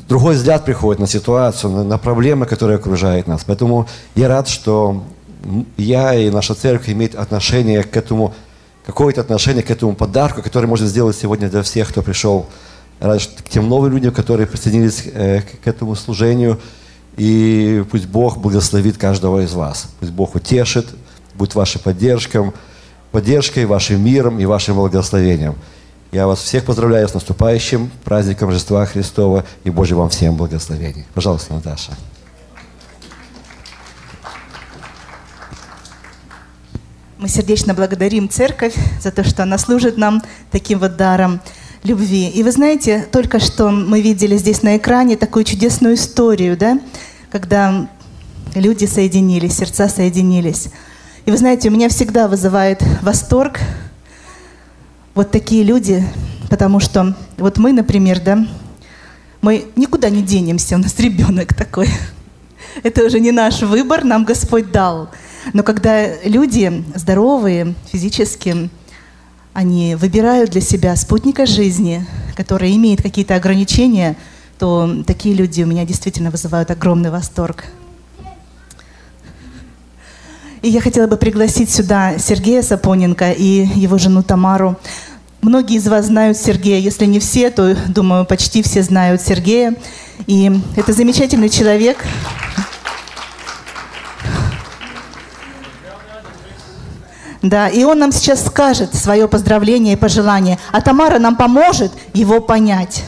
[0.07, 3.45] другой взгляд приходит на ситуацию, на, на проблемы, которые окружают нас.
[3.47, 5.05] Поэтому я рад, что
[5.79, 8.35] я и наша церковь имеет отношение к этому,
[8.85, 12.45] какое-то отношение к этому подарку, который можно сделать сегодня для всех, кто пришел.
[13.01, 16.61] Рад к тем новым людям, которые присоединились э, к этому служению.
[17.17, 19.89] И пусть Бог благословит каждого из вас.
[19.99, 20.89] Пусть Бог утешит,
[21.37, 22.53] будет вашей поддержкой,
[23.13, 25.55] поддержкой, вашим миром и вашим благословением.
[26.13, 31.05] Я вас всех поздравляю с наступающим праздником Рождества Христова и Божьего вам всем благословений.
[31.15, 31.93] Пожалуйста, Наташа.
[37.19, 41.41] Мы сердечно благодарим церковь за то, что она служит нам таким вот даром
[41.83, 42.29] любви.
[42.29, 46.79] И вы знаете, только что мы видели здесь на экране такую чудесную историю, да,
[47.31, 47.89] когда
[48.55, 50.69] люди соединились, сердца соединились.
[51.27, 53.59] И вы знаете, у меня всегда вызывает восторг
[55.17, 56.05] вот такие люди,
[56.49, 58.47] потому что вот мы, например, да,
[59.43, 61.89] мы никуда не денемся, у нас ребенок такой.
[62.85, 65.11] Это уже не наш выбор, нам Господь дал.
[65.53, 68.71] Но когда люди здоровые физически,
[69.53, 72.07] они выбирают для себя спутника жизни,
[72.37, 74.17] который имеет какие-то ограничения,
[74.61, 77.65] то такие люди у меня действительно вызывают огромный восторг.
[80.67, 84.75] И я хотела бы пригласить сюда Сергея Сапоненко и его жену Тамару.
[85.41, 89.77] Многие из вас знают Сергея, если не все, то, думаю, почти все знают Сергея.
[90.27, 92.05] И это замечательный человек.
[97.43, 102.41] Да, и он нам сейчас скажет свое поздравление и пожелание, а Тамара нам поможет его
[102.41, 103.05] понять.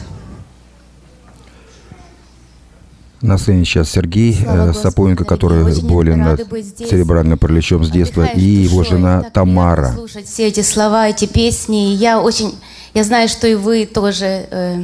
[3.21, 6.37] На сцене сейчас Сергей Слава э, Сапоенко, Господу, который болен
[6.77, 8.97] церебральным параличом с детства, Отдыхаешь и его душой.
[8.97, 9.91] жена Так Тамара.
[9.93, 11.93] слушать все эти слова, эти песни.
[11.95, 12.55] Я очень,
[12.93, 14.83] я знаю, что и вы тоже, э,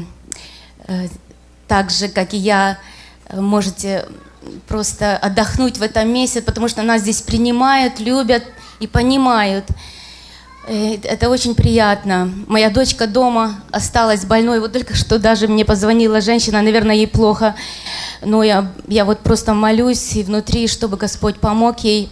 [0.87, 1.07] э,
[1.67, 2.77] так же, как и я,
[3.33, 4.05] можете
[4.67, 8.43] просто отдохнуть в этом месте, потому что нас здесь принимают, любят
[8.79, 9.65] и понимают.
[10.67, 12.31] Э, Это очень приятно.
[12.47, 14.59] Моя дочка дома осталась больной.
[14.59, 17.55] Вот только что даже мне позвонила женщина, наверное, ей плохо.
[18.21, 22.09] Но я, я вот просто молюсь и внутри, чтобы Господь помог ей.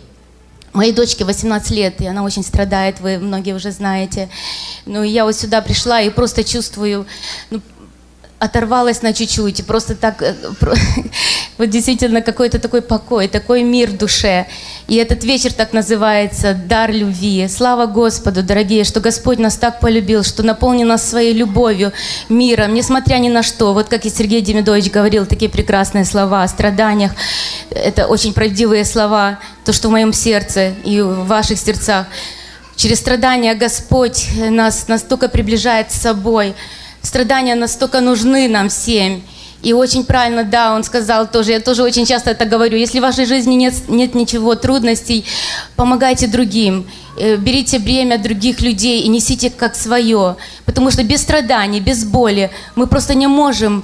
[0.73, 4.29] Моей дочке 18 лет, и она очень страдает, вы многие уже знаете.
[4.87, 7.05] Ну, и я вот сюда пришла и просто чувствую,
[7.51, 7.61] ну,
[8.43, 10.35] оторвалась на чуть-чуть, и просто так, э,
[11.57, 14.47] вот действительно какой-то такой покой, такой мир в душе.
[14.89, 17.47] И этот вечер так называется «Дар любви».
[17.47, 21.93] Слава Господу, дорогие, что Господь нас так полюбил, что наполнил нас своей любовью,
[22.27, 23.73] миром, несмотря ни на что.
[23.73, 27.13] Вот как и Сергей Демидович говорил, такие прекрасные слова о страданиях.
[27.69, 32.07] Это очень правдивые слова, то, что в моем сердце и в ваших сердцах.
[32.75, 36.55] Через страдания Господь нас настолько приближает с собой.
[37.03, 39.21] Страдания настолько нужны нам всем.
[39.61, 43.03] И очень правильно, да, он сказал тоже, я тоже очень часто это говорю, если в
[43.03, 45.23] вашей жизни нет, нет ничего, трудностей,
[45.77, 46.85] помогайте другим,
[47.15, 50.35] Э, берите бремя других людей и несите как свое.
[50.65, 53.83] Потому что без страданий, без боли мы просто не можем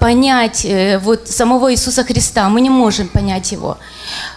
[0.00, 3.76] понять э, вот самого Иисуса Христа, мы не можем понять Его.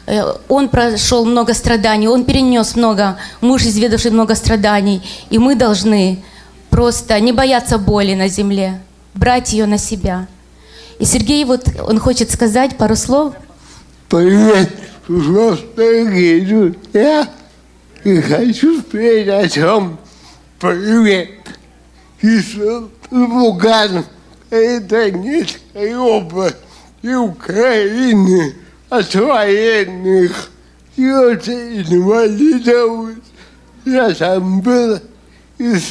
[0.05, 6.23] Э, Он прошел много страданий, Он перенес много, муж, изведавший много страданий, и мы должны
[6.75, 8.81] просто не бояться боли на земле,
[9.13, 10.27] брать ее на себя.
[10.99, 13.33] И Сергей вот, он хочет сказать пару слов.
[14.09, 14.71] Привет,
[15.07, 17.29] просто еду я
[18.03, 19.97] и хочу передать вам
[20.59, 21.29] привет
[22.19, 22.55] из
[23.09, 24.03] Лугана,
[24.49, 26.57] это Донецкая область
[27.01, 28.53] и Украины
[28.89, 30.51] от военных
[30.97, 33.15] и от инвалидов.
[33.85, 34.99] Я там был
[35.57, 35.89] из,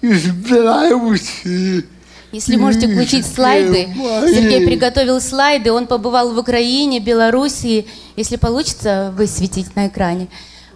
[0.00, 1.84] из Беларуси.
[2.32, 3.88] Если можете включить слайды.
[3.96, 7.86] Сергей приготовил слайды, он побывал в Украине, Белоруссии.
[8.16, 10.28] Если получится высветить на экране,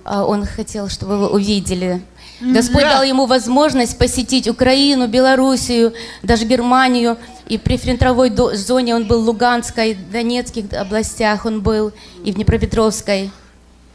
[0.04, 2.02] а, он хотел, чтобы вы увидели.
[2.40, 2.94] Господь Да.
[2.94, 7.16] дал ему возможность посетить Украину, Белоруссию, даже Германию.
[7.46, 11.92] И при фронтовой зоне он был в Луганской, Донецких областях он был,
[12.24, 13.30] и в Днепропетровской.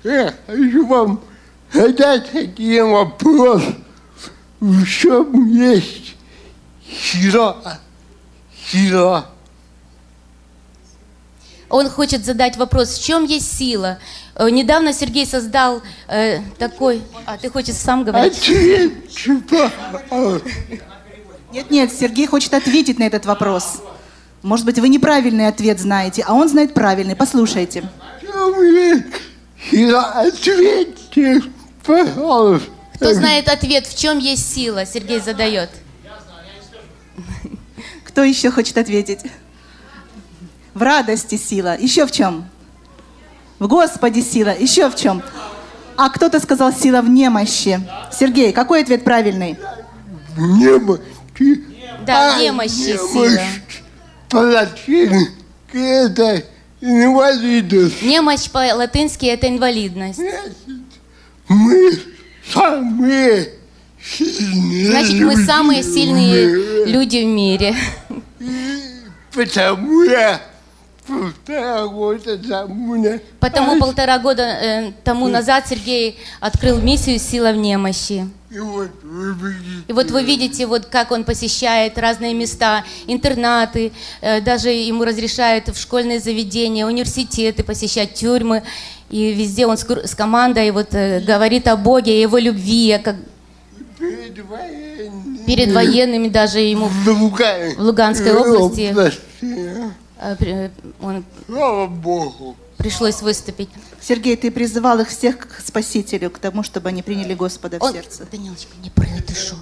[0.03, 1.19] Я хочу вам
[1.73, 3.63] задать один вопрос.
[4.59, 6.15] В чем есть
[6.91, 7.79] сила?
[8.71, 9.29] Сила.
[11.69, 13.99] Он хочет задать вопрос, в чем есть сила?
[14.35, 17.01] Э, Недавно Сергей создал э, такой...
[17.25, 18.51] А, ты хочешь сам говорить?
[20.09, 20.49] Пожалуйста.
[21.51, 23.81] Нет, нет, Сергей хочет ответить на этот вопрос.
[24.41, 27.15] Может быть, вы неправильный ответ знаете, а он знает правильный.
[27.15, 27.87] Послушайте.
[29.73, 31.43] Ответьте,
[31.85, 32.78] пожалуйста.
[32.99, 34.85] Кто знает ответ, в чем есть сила?
[34.85, 35.69] Сергей задает.
[38.03, 39.19] Кто еще хочет ответить?
[40.73, 41.77] В радости сила.
[41.79, 42.49] Еще в чем?
[43.57, 44.49] В Господе сила.
[44.49, 45.23] Еще в чем?
[45.95, 47.79] А кто-то сказал сила в немощи.
[48.11, 49.57] Сергей, какой ответ правильный?
[50.37, 51.63] Немощи.
[52.05, 53.11] Да, А, немощи немощь.
[53.11, 53.41] сила.
[54.29, 55.27] По-латински
[55.73, 56.43] это
[56.81, 58.01] инвалидность.
[58.01, 60.19] Немощь по-латынски это инвалидность.
[61.47, 61.91] Мы
[62.51, 63.53] самые
[64.01, 67.75] сильные Значит, мы самые сильные люди в мире.
[69.33, 70.41] Потому я
[71.07, 78.29] полтора года тому Потому полтора года э, тому назад Сергей открыл миссию «Сила в немощи».
[78.51, 83.91] И вот вы видите, И вот вы видите, вот как он посещает разные места, интернаты,
[84.21, 88.63] э, даже ему разрешают в школьные заведения, университеты посещать, тюрьмы.
[89.09, 89.83] И везде он с,
[90.15, 93.15] командой вот, э, говорит о Боге, о его любви, о как-
[93.97, 99.19] перед военными перед военными даже ему в Луган- в Луганской области области.
[100.21, 102.55] э, при- он Слава Богу.
[102.77, 103.69] пришлось выступить.
[103.99, 107.93] Сергей, ты призывал их всех к Спасителю, к тому, чтобы они приняли Господа в Он,
[107.93, 108.25] сердце.
[108.31, 109.55] Данилочка, не прыгай, ты шо?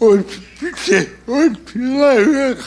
[0.00, 0.24] Он,
[1.28, 2.58] он человек.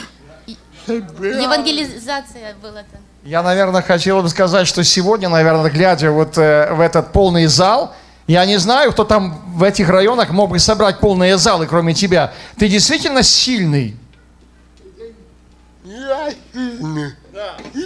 [0.86, 3.00] Евангелизация была там.
[3.24, 7.94] Я, наверное, хотел бы сказать, что сегодня, наверное, глядя вот э, в этот полный зал,
[8.26, 12.32] я не знаю, кто там в этих районах мог бы собрать полные залы, кроме тебя.
[12.58, 13.96] Ты действительно сильный.
[15.84, 17.14] Я сильный.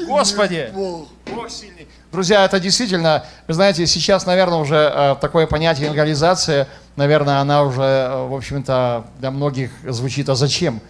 [0.07, 0.71] Господи!
[0.75, 1.09] Бог.
[1.27, 1.87] Бог сильный.
[2.11, 7.83] Друзья, это действительно, вы знаете, сейчас, наверное, уже э, такое понятие евангелизация, наверное, она уже,
[7.83, 10.81] э, в общем-то, для многих звучит, а зачем?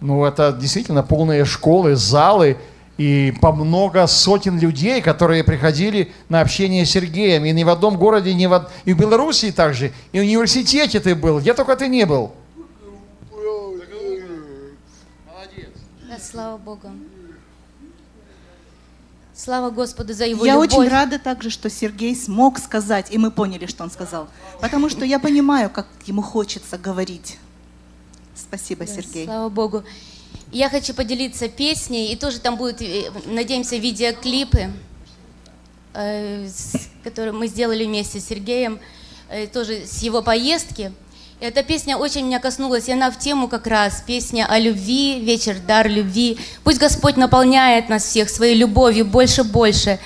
[0.00, 2.56] Ну, это действительно полные школы, залы
[2.98, 7.44] и по много сотен людей, которые приходили на общение с Сергеем.
[7.44, 11.00] И ни в одном городе, ни в, од- и в Белоруссии также, и в университете
[11.00, 12.32] ты был, где только ты не был.
[16.08, 16.88] Да, слава Богу.
[19.34, 20.74] Слава Господу за его Я любовь.
[20.74, 24.28] очень рада также, что Сергей смог сказать, и мы поняли, что он сказал.
[24.60, 27.38] Потому что я понимаю, как ему хочется говорить.
[28.34, 29.26] Спасибо, Да, Сергей.
[29.26, 29.84] Слава Богу.
[30.52, 34.70] Я хочу поделиться песней, и тоже там будут, э, надеемся, видеоклипы,
[35.94, 36.48] э,
[37.02, 38.78] которые мы сделали вместе с Сергеем,
[39.30, 40.92] э, тоже с его поездки.
[41.40, 45.56] Эта песня очень меня коснулась, и она в тему как раз, песня о любви, вечер,
[45.66, 46.38] дар любви.
[46.62, 49.98] Пусть Господь наполняет нас всех своей любовью больше-больше,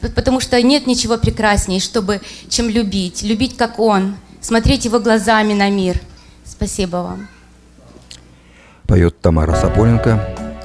[0.00, 5.70] потому что нет ничего прекрасней, чтобы, чем любить, любить как Он, смотреть Его глазами на
[5.70, 6.00] мир.
[6.44, 7.39] Спасибо вам.
[8.90, 10.20] Поет Тамара Сапоненко,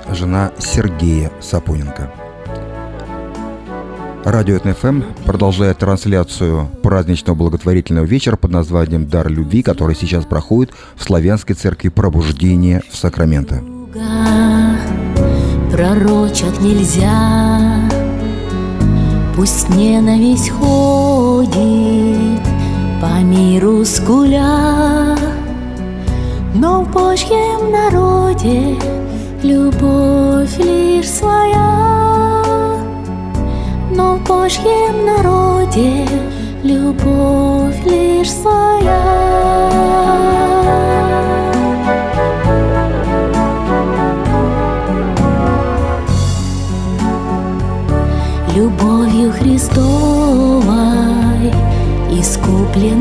[0.10, 2.12] жена Сергея Сапоненко.
[4.24, 11.04] Радио НФМ продолжает трансляцию праздничного благотворительного вечера под названием «Дар любви», который сейчас проходит в
[11.04, 13.62] Славянской церкви Пробуждения в Сакраменто.
[15.72, 17.80] пророчат нельзя.
[19.36, 22.42] Пусть ненависть ходит
[23.00, 25.16] по миру скуля,
[26.56, 28.78] но в Божьем народе
[29.44, 32.84] любовь лишь своя.
[33.92, 36.08] Но в Божьем народе
[36.64, 39.02] любовь лишь своя.
[48.56, 50.06] Любовью Христовой
[52.76, 52.94] для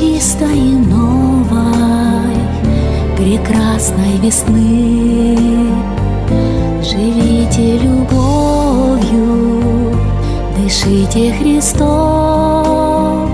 [0.00, 2.34] чистой новой
[3.18, 5.36] прекрасной весны.
[6.82, 9.62] Живите любовью,
[10.56, 13.28] дышите Христом,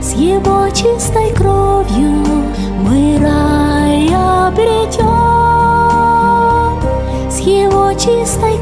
[0.00, 2.24] с Его чистой кровью
[2.84, 4.06] мы рай
[4.46, 5.02] обретем.
[7.28, 8.57] С Его чистой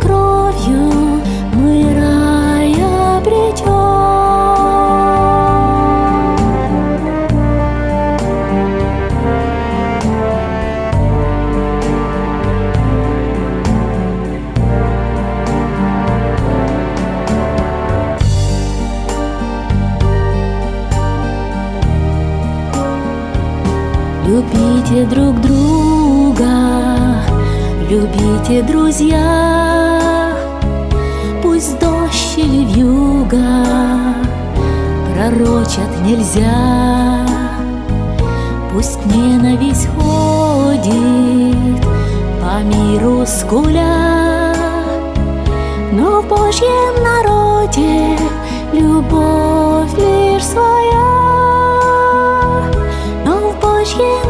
[24.97, 27.20] Любите друг друга,
[27.90, 30.32] любите друзья,
[31.42, 33.66] Пусть дождь или вьюга
[35.12, 37.26] пророчат нельзя,
[38.72, 41.84] Пусть ненависть ходит
[42.40, 44.55] по миру скуля,
[45.92, 48.16] Но в Божьем народе
[48.72, 51.07] любовь лишь своя.
[53.26, 54.26] Но в Божьем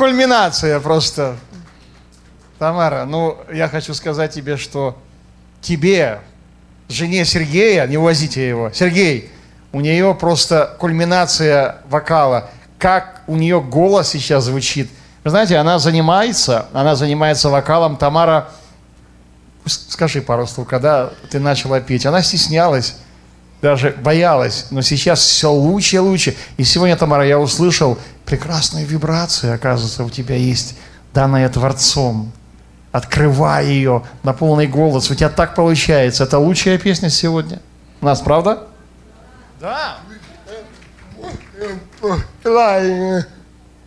[0.00, 1.36] кульминация просто.
[2.58, 4.96] Тамара, ну, я хочу сказать тебе, что
[5.60, 6.20] тебе,
[6.88, 9.30] жене Сергея, не увозите его, Сергей,
[9.72, 12.48] у нее просто кульминация вокала.
[12.78, 14.88] Как у нее голос сейчас звучит.
[15.22, 17.98] Вы знаете, она занимается, она занимается вокалом.
[17.98, 18.48] Тамара,
[19.66, 22.96] скажи пару слов, когда ты начала петь, она стеснялась,
[23.62, 26.36] даже боялась, но сейчас все лучше и лучше.
[26.56, 30.76] И сегодня, Тамара, я услышал прекрасные вибрации, оказывается, у тебя есть,
[31.12, 32.32] данная Творцом.
[32.92, 35.10] Открывай ее на полный голос.
[35.10, 36.24] У тебя так получается.
[36.24, 37.60] Это лучшая песня сегодня.
[38.00, 38.66] У нас, правда?
[39.60, 39.98] Да.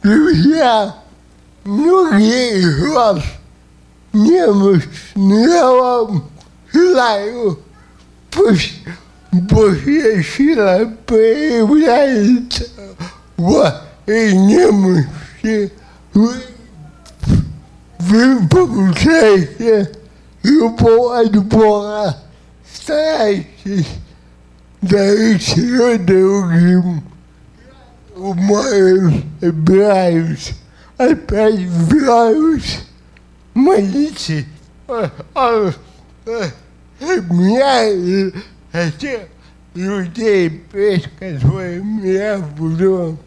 [0.04, 0.96] Друзья,
[1.66, 3.24] многие из вас
[4.14, 6.30] немощно я вам
[6.72, 7.60] желаю.
[8.32, 8.74] Пусть
[9.34, 12.66] Божья сила появляется
[13.36, 15.72] в немощи.
[16.14, 16.34] Вы,
[17.98, 19.92] вы получаете
[20.44, 22.18] любовь от Бога.
[22.72, 23.88] Старайтесь
[24.82, 27.04] дарить ее другим.
[28.16, 30.52] Умоюсь, собираюсь,
[30.98, 32.80] опять собираюсь.
[33.56, 34.46] Молитесь
[34.88, 35.72] о, о,
[36.28, 36.44] о
[37.00, 39.22] меня о тех
[39.76, 43.18] людей, перед которыми я буду.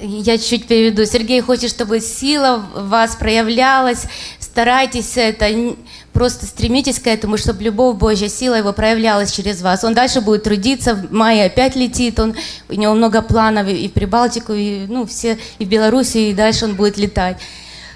[0.00, 1.04] Я чуть-чуть переведу.
[1.04, 4.06] Сергей хочет, чтобы сила в вас проявлялась.
[4.38, 5.74] Старайтесь это,
[6.12, 9.82] просто стремитесь к этому, чтобы любовь Божья, сила его проявлялась через вас.
[9.82, 12.34] Он дальше будет трудиться, в мае опять летит, он,
[12.68, 16.66] у него много планов и в Прибалтику, и, ну, все, и в Беларуси, и дальше
[16.66, 17.38] он будет летать.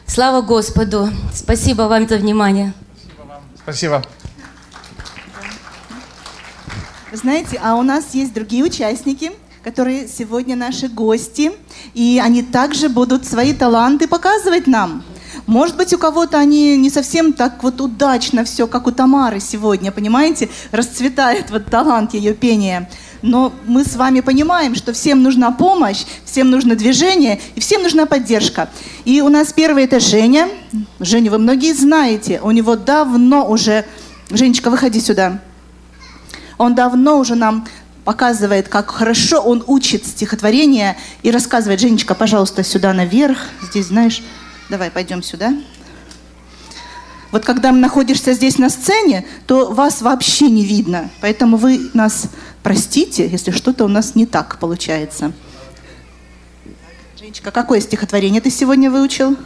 [0.07, 1.11] Слава Господу!
[1.33, 2.73] Спасибо вам за внимание.
[3.63, 4.03] Спасибо.
[7.15, 9.31] Знаете, а у нас есть другие участники,
[9.63, 11.53] которые сегодня наши гости,
[11.95, 15.05] и они также будут свои таланты показывать нам.
[15.47, 19.93] Может быть, у кого-то они не совсем так вот удачно все, как у Тамары сегодня,
[19.93, 22.91] понимаете, расцветает вот талант ее пения.
[23.23, 28.07] Но мы с вами понимаем, что всем нужна помощь, всем нужно движение и всем нужна
[28.07, 28.71] поддержка.
[29.05, 30.49] И у нас первый это Женя.
[30.99, 33.85] Женю вы многие знаете, у него давно уже...
[34.31, 35.41] Женечка, выходи сюда.
[36.59, 37.67] Он давно уже нам
[38.05, 41.81] показывает, как хорошо он учит стихотворение и рассказывает.
[41.81, 43.39] Женечка, пожалуйста, сюда наверх.
[43.63, 44.23] Здесь, знаешь,
[44.69, 45.55] давай пойдем сюда.
[47.33, 51.11] Вот когда находишься здесь на сцене, то вас вообще не видно.
[51.21, 52.29] Поэтому вы нас
[52.63, 55.33] простите, если что-то у нас не так получается.
[57.19, 59.37] Женечка, какое стихотворение ты сегодня выучил?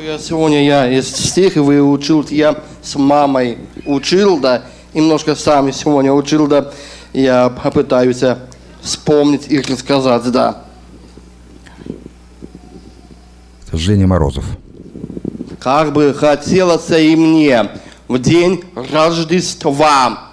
[0.00, 6.12] Я сегодня я из стих выучил, я с мамой учил, да, и немножко сам сегодня
[6.12, 6.70] учил, да,
[7.12, 8.22] я попытаюсь
[8.80, 10.62] вспомнить и рассказать, да.
[13.72, 14.44] Женя Морозов.
[15.58, 17.68] Как бы хотелось и мне
[18.06, 20.28] в день Рождества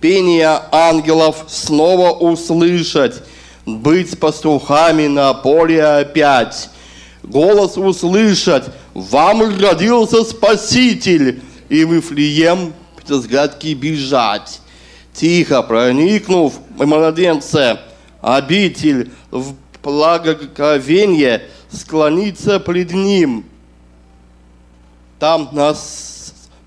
[0.00, 3.22] пение ангелов снова услышать,
[3.66, 6.70] быть пастухами на поле опять,
[7.30, 8.64] голос услышать,
[8.94, 12.72] вам родился Спаситель, и в Вифлеем
[13.06, 14.60] взглядки бежать.
[15.12, 17.80] Тихо проникнув в младенца,
[18.20, 23.44] обитель в благоговенье склониться пред ним.
[25.18, 25.74] Там на,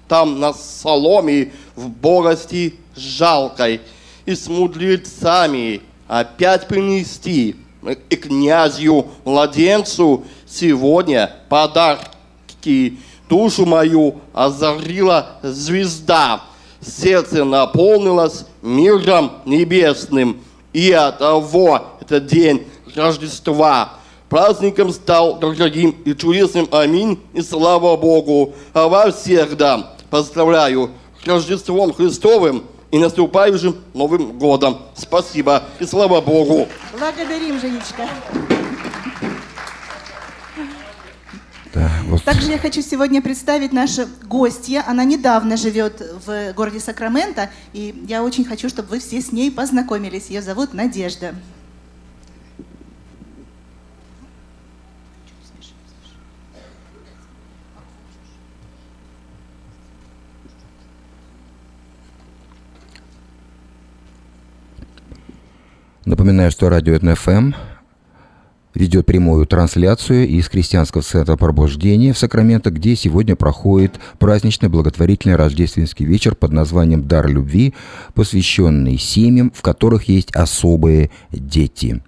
[0.07, 3.81] там на соломе в борости жалкой
[4.25, 7.55] и с мудрецами опять принести
[8.09, 12.97] и князю младенцу сегодня подарки.
[13.29, 16.41] Душу мою озарила звезда,
[16.81, 20.41] сердце наполнилось миром небесным,
[20.73, 23.93] и от того этот день Рождества
[24.27, 26.67] праздником стал дорогим и чудесным.
[26.71, 28.53] Аминь и слава Богу.
[28.73, 30.91] А вас всех, да, поздравляю
[31.23, 34.79] с Рождеством Христовым и наступающим Новым годом.
[34.95, 36.67] Спасибо и слава Богу.
[36.97, 38.09] Благодарим, Женечка.
[41.73, 44.83] Да, вот Также я хочу сегодня представить нашу гостья.
[44.85, 49.49] Она недавно живет в городе Сакраменто, и я очень хочу, чтобы вы все с ней
[49.51, 50.27] познакомились.
[50.27, 51.33] Ее зовут Надежда.
[66.03, 67.53] Напоминаю, что радио НФМ
[68.73, 76.05] ведет прямую трансляцию из Христианского центра пробуждения в Сакраменто, где сегодня проходит праздничный благотворительный рождественский
[76.05, 77.73] вечер под названием «Дар любви»,
[78.13, 82.01] посвященный семьям, в которых есть особые дети.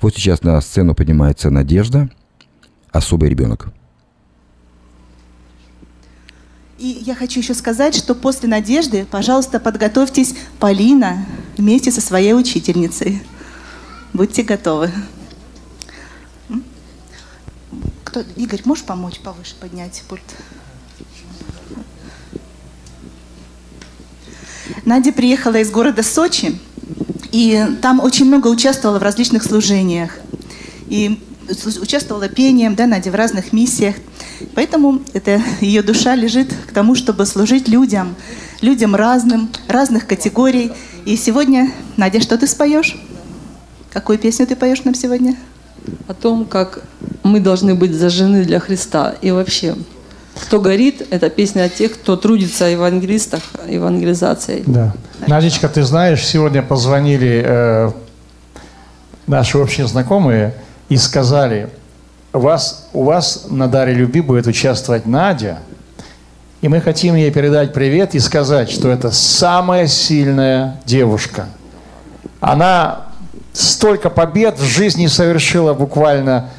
[0.00, 2.08] Вот сейчас на сцену поднимается Надежда.
[2.92, 3.68] особый ребенок.
[6.78, 11.24] И я хочу еще сказать, что после Надежды, пожалуйста, подготовьтесь Полина
[11.56, 13.22] вместе со своей учительницей.
[14.12, 14.90] Будьте готовы.
[18.16, 20.22] Кто, Игорь, можешь помочь повыше поднять пульт?
[24.86, 26.58] Надя приехала из города Сочи,
[27.30, 30.16] и там очень много участвовала в различных служениях.
[30.88, 31.20] И
[31.82, 33.96] участвовала пением, да, Надя, в разных миссиях.
[34.54, 38.16] Поэтому это, ее душа лежит к тому, чтобы служить людям,
[38.62, 40.72] людям разным, разных категорий.
[41.04, 42.96] И сегодня, Надя, что ты споешь?
[43.92, 45.36] Какую песню ты поешь нам сегодня?
[46.08, 46.80] О том, как
[47.22, 49.14] мы должны быть зажжены для Христа.
[49.20, 49.74] И вообще,
[50.34, 54.62] кто горит, это песня о тех, кто трудится о евангелистах, евангелизацией.
[54.66, 54.94] Да.
[55.26, 57.90] Надечка, ты знаешь, сегодня позвонили э,
[59.26, 60.54] наши общие знакомые
[60.88, 61.70] и сказали,
[62.32, 65.58] вас, у вас на Даре Люби будет участвовать Надя,
[66.60, 71.46] и мы хотим ей передать привет и сказать, что это самая сильная девушка.
[72.40, 73.05] Она
[73.56, 76.50] столько побед в жизни совершила буквально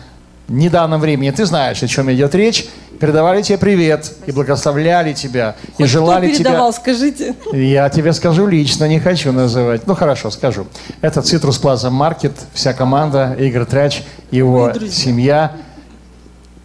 [0.48, 1.32] в недавнем времени.
[1.32, 2.68] Ты знаешь, о чем идет речь.
[3.00, 6.46] Передавали тебе привет и благословляли тебя, и желали Кто тебя...
[6.46, 7.36] передавал, скажите?
[7.54, 9.86] Я тебе скажу лично, не хочу называть.
[9.86, 10.66] Ну хорошо, скажу.
[11.02, 15.52] Это Citrus Plaza Market, вся команда, Игорь Трач, его семья.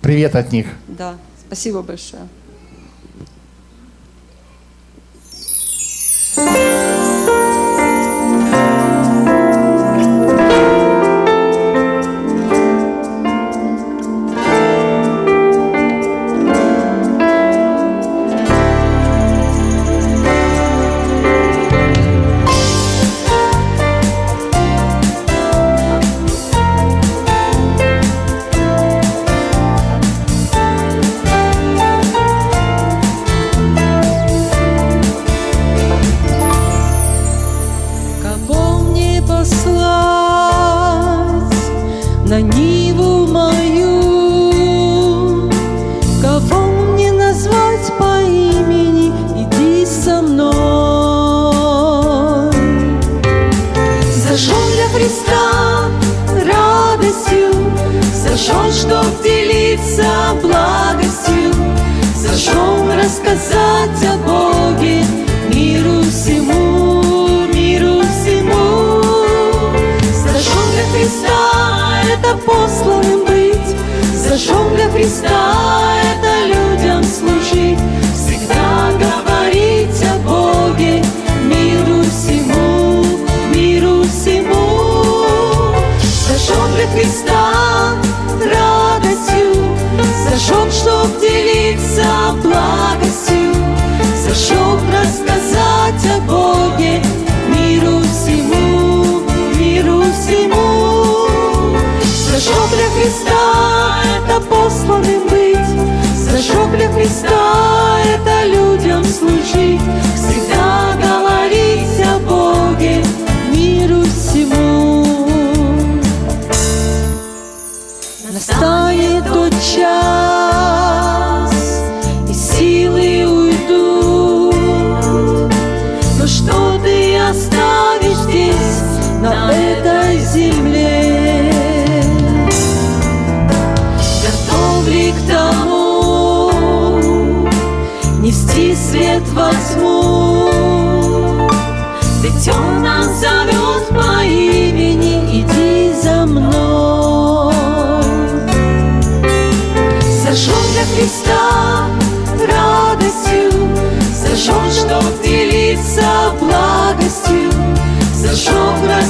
[0.00, 0.68] Привет от них.
[0.88, 1.16] Да,
[1.46, 2.22] спасибо большое.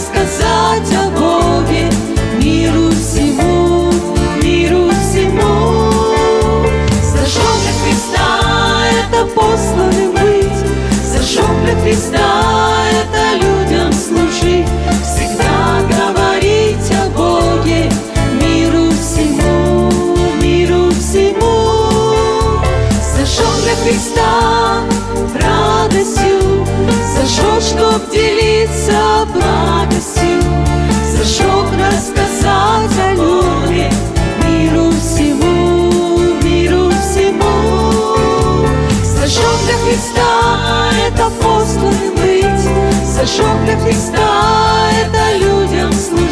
[0.03, 1.88] Рассказать о Боге
[2.42, 3.92] миру всему,
[4.42, 5.90] миру всему.
[7.03, 10.59] Зажжен для Христа это посланным быть,
[11.05, 14.66] Зажжен для Христа это людям служить,
[15.05, 17.90] Всегда говорить о Боге
[18.40, 19.90] миру всему,
[20.40, 21.78] миру всему.
[23.14, 24.91] Зажжен для Христа
[27.72, 30.42] чтоб делиться благостью,
[31.12, 33.90] Зажжен рассказать о Боге
[34.46, 35.90] миру всему,
[36.42, 38.66] миру всему.
[39.02, 40.30] Зажжен для Христа
[41.06, 42.66] это посланным быть,
[43.06, 46.32] Зажжен для Христа это людям служить,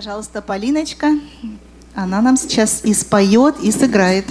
[0.00, 1.08] Пожалуйста, Полиночка.
[1.94, 4.24] Она нам сейчас и споет, и сыграет.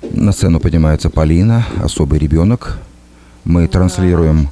[0.00, 2.78] На сцену поднимается Полина, особый ребенок.
[3.44, 4.48] Мы транслируем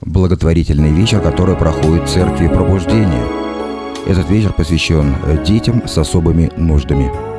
[0.00, 3.24] благотворительный вечер, который проходит в церкви пробуждения.
[4.04, 7.33] Этот вечер посвящен детям с особыми нуждами.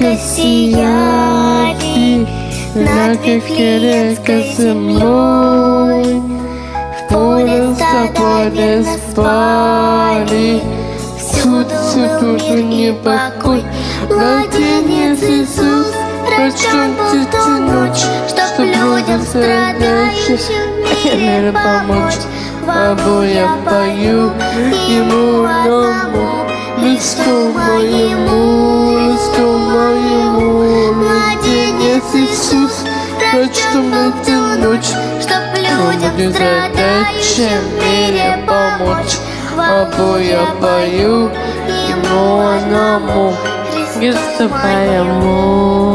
[0.00, 2.26] Ярко сияли
[2.74, 10.62] Над редко земной В поле за поле спали
[11.18, 13.64] Всюду, всюду же непокой
[14.08, 15.92] Младенец Иисус
[16.38, 22.20] Рожден эту ночь Чтоб людям страдающим в мире помочь.
[22.66, 24.32] Бабу я пою
[24.88, 26.41] Ему одному
[26.82, 30.92] Листу моему, листу моему.
[30.94, 32.84] Младенец Иисус
[33.32, 34.90] Рожден эту ночь.
[35.20, 39.16] Чтоб людям страдающим в мире помочь.
[39.56, 41.30] Бабу я пою
[41.68, 43.32] Ему одному
[43.94, 45.92] Христу моему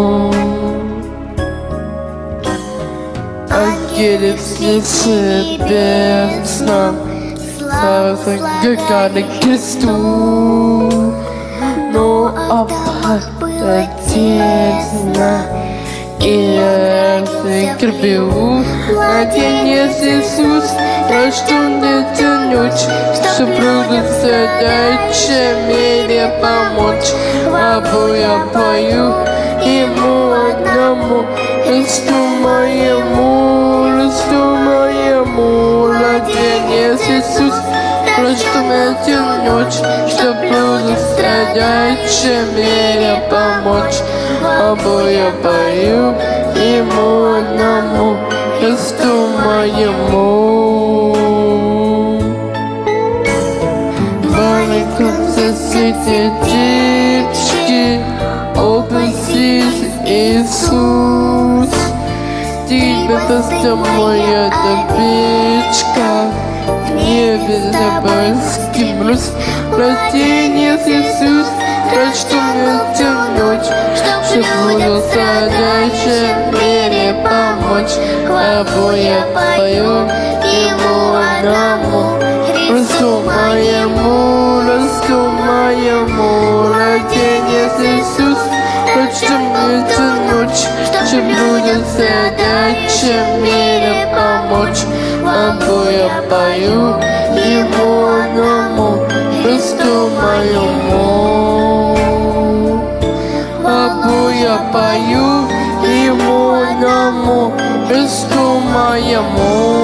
[7.79, 9.95] Ангелы птицы небесном Слава Гаганы Христу
[11.93, 12.07] Но
[12.49, 15.29] опада тесно
[16.19, 18.63] И кровью
[18.93, 20.67] Младенец Иисус
[21.09, 22.85] Рожден эту ночь
[23.39, 27.11] людям задача мире помочь.
[27.45, 29.07] Бабу я пою
[29.63, 31.25] Ему одному
[31.65, 33.36] Христу моему,
[38.69, 43.99] Эту ночь, Чтоб буду страдающим мире помочь.
[44.43, 46.15] Бабу я пою
[46.55, 48.17] Ему одному,
[48.59, 51.15] Христу моему.
[54.23, 55.15] Маленьком
[55.55, 58.01] свете птички,
[58.55, 61.69] Обласись, Иисус.
[62.67, 66.36] Тебе просто моя добичка В
[67.47, 69.31] небе небесский блюз.
[69.71, 71.47] Младенец Иисус
[71.95, 77.95] Рожден эту ночь Чтоб буду задача в мире помочь.
[78.27, 80.07] Бабу я пою
[80.43, 82.17] Ему одному
[82.69, 86.67] Росту моему, росту моему.
[86.67, 88.39] Младенец Иисус
[88.95, 90.01] Рожден эту
[90.31, 90.65] ночь
[91.07, 94.83] Чтоб будет задача в мире помочь.
[95.23, 97.06] Бабу я пою
[109.37, 109.77] моему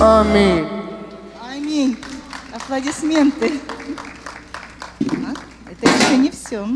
[0.00, 0.66] Аминь.
[1.40, 1.96] Аминь.
[2.54, 3.60] Аплодисменты.
[4.98, 5.38] Так,
[5.70, 6.66] Это еще не все.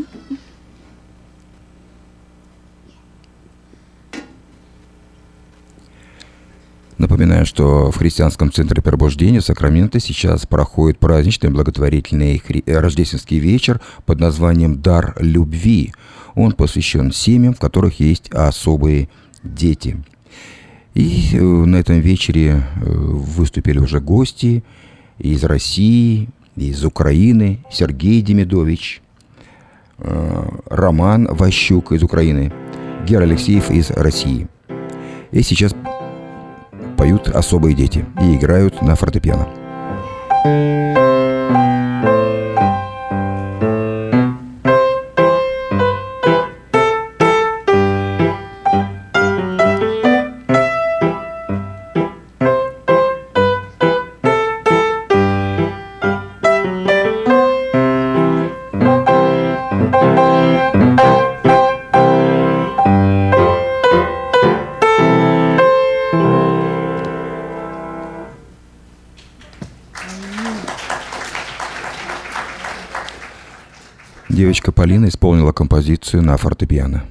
[6.97, 13.79] Напоминаю, что в Христианском центре пробуждения Сакрамента сейчас проходит праздничный благотворительный хри- э, рождественский вечер
[14.07, 15.93] под названием «Дар любви».
[16.37, 19.09] Он посвящен семьям, в которых есть особые
[19.43, 19.97] дети.
[20.93, 24.63] И э, на этом вечере э, выступили уже гости
[25.17, 29.01] из России, из Украины, Сергей Демидович,
[29.97, 32.53] э, Роман Ващук из Украины,
[33.07, 34.47] Гера Алексеев из России.
[35.31, 35.75] И сейчас
[36.97, 39.47] поют особые дети и играют на фортепиано.
[40.43, 41.16] Девочка
[74.97, 77.03] Полина исполнила композицию на фортепиано.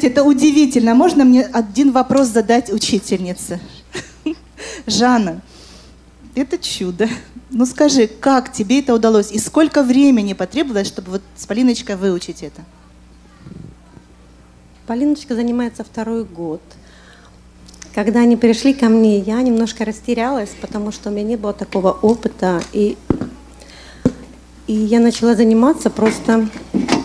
[0.00, 0.94] Знаете, это удивительно.
[0.94, 3.60] Можно мне один вопрос задать учительнице?
[4.86, 5.42] Жанна,
[6.34, 7.06] это чудо.
[7.50, 9.30] Ну скажи, как тебе это удалось?
[9.30, 12.62] И сколько времени потребовалось, чтобы вот с Полиночкой выучить это?
[14.86, 16.62] Полиночка занимается второй год.
[17.94, 21.90] Когда они пришли ко мне, я немножко растерялась, потому что у меня не было такого
[21.90, 22.62] опыта.
[22.72, 22.96] И,
[24.66, 26.48] и я начала заниматься, просто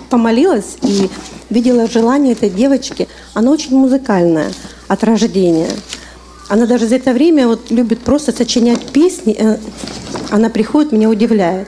[0.10, 1.10] помолилась и
[1.56, 3.08] видела желание этой девочки.
[3.34, 4.52] Она очень музыкальная
[4.88, 5.70] от рождения.
[6.50, 9.36] Она даже за это время вот любит просто сочинять песни.
[9.40, 9.58] Э,
[10.30, 11.68] Она приходит, меня удивляет.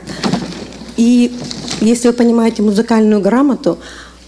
[0.97, 1.35] И
[1.81, 3.79] если вы понимаете музыкальную грамоту,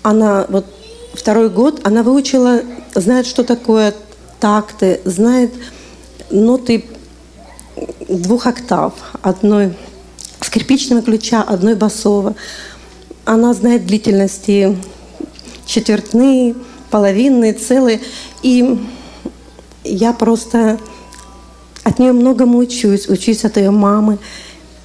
[0.01, 0.65] она вот
[1.13, 2.61] второй год, она выучила,
[2.95, 3.93] знает, что такое
[4.39, 5.51] такты, знает
[6.31, 6.85] ноты
[8.07, 9.73] двух октав, одной
[10.41, 12.35] скрипичного ключа, одной басового.
[13.25, 14.77] Она знает длительности
[15.69, 16.55] четвертные,
[16.89, 18.01] половинные, целые.
[18.41, 18.79] И
[19.83, 20.79] я просто
[21.83, 24.17] от нее многому учусь, учусь от ее мамы.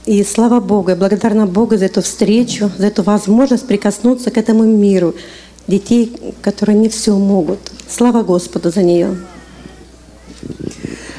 [0.04, 4.64] И слава Богу, я благодарна Богу за эту встречу, за эту возможность прикоснуться к этому
[4.64, 5.14] миру
[5.66, 7.58] детей, которые не все могут.
[7.88, 9.16] Слава Господу за нее.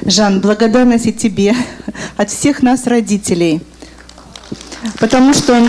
[0.05, 1.55] Жан, благодарность и тебе
[2.15, 3.61] от всех нас, родителей.
[4.99, 5.67] Потому что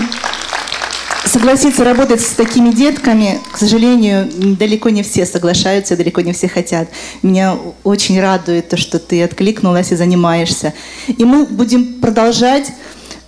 [1.36, 4.26] согласиться работать с такими детками, к сожалению,
[4.58, 6.88] далеко не все соглашаются, далеко не все хотят.
[7.20, 10.72] Меня очень радует то, что ты откликнулась и занимаешься.
[11.06, 12.72] И мы будем продолжать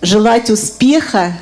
[0.01, 1.37] желать успеха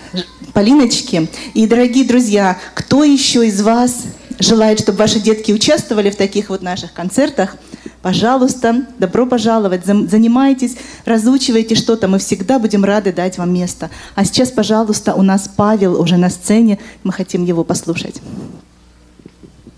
[0.52, 1.28] Полиночке.
[1.54, 4.04] И, дорогие друзья, кто еще из вас
[4.40, 7.56] желает, чтобы ваши детки участвовали в таких вот наших концертах,
[8.02, 13.90] пожалуйста, добро пожаловать, занимайтесь, разучивайте что-то, мы всегда будем рады дать вам место.
[14.16, 18.22] А сейчас, пожалуйста, у нас Павел уже на сцене, мы хотим его послушать.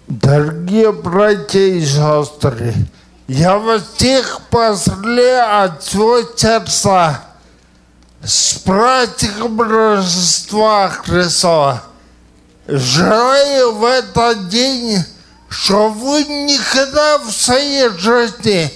[0.07, 2.73] Дорогие братья и сестры,
[3.27, 7.23] я вас всех поздравляю от всего сердца
[8.23, 11.83] с праздником Рождества Христова.
[12.71, 15.03] Желаю в этот день,
[15.49, 18.71] чтобы вы никогда в своей жизни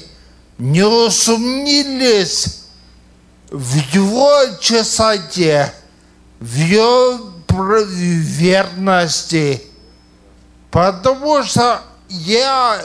[0.58, 2.64] не усомнились
[3.52, 5.72] в его чистоте,
[6.40, 7.34] в его
[7.86, 9.62] верности.
[10.72, 12.82] Потому что я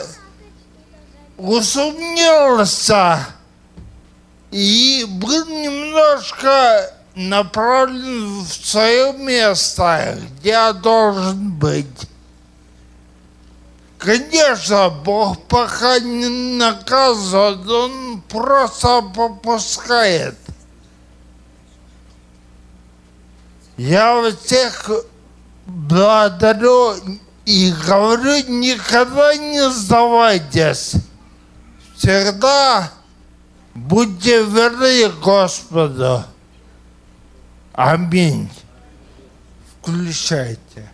[1.37, 3.25] усомнился
[4.51, 12.07] и был немножко направлен в свое место, где я должен быть.
[13.97, 20.37] Конечно, Бог пока не наказывает, Он просто попускает.
[23.75, 24.89] Я всех
[25.65, 26.95] благодарю
[27.45, 30.93] и говорю, никогда не сдавайтесь.
[31.97, 32.89] Всегда
[33.73, 36.23] будьте верны Господу.
[37.79, 38.49] Аминь.
[39.81, 40.89] Включайте.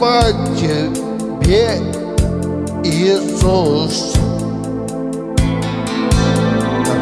[0.00, 1.68] Спасибо тебе,
[2.82, 4.14] Иисус.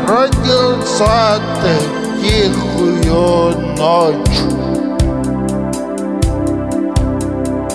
[0.08, 1.74] Родился ты
[2.20, 4.40] тихую ночь.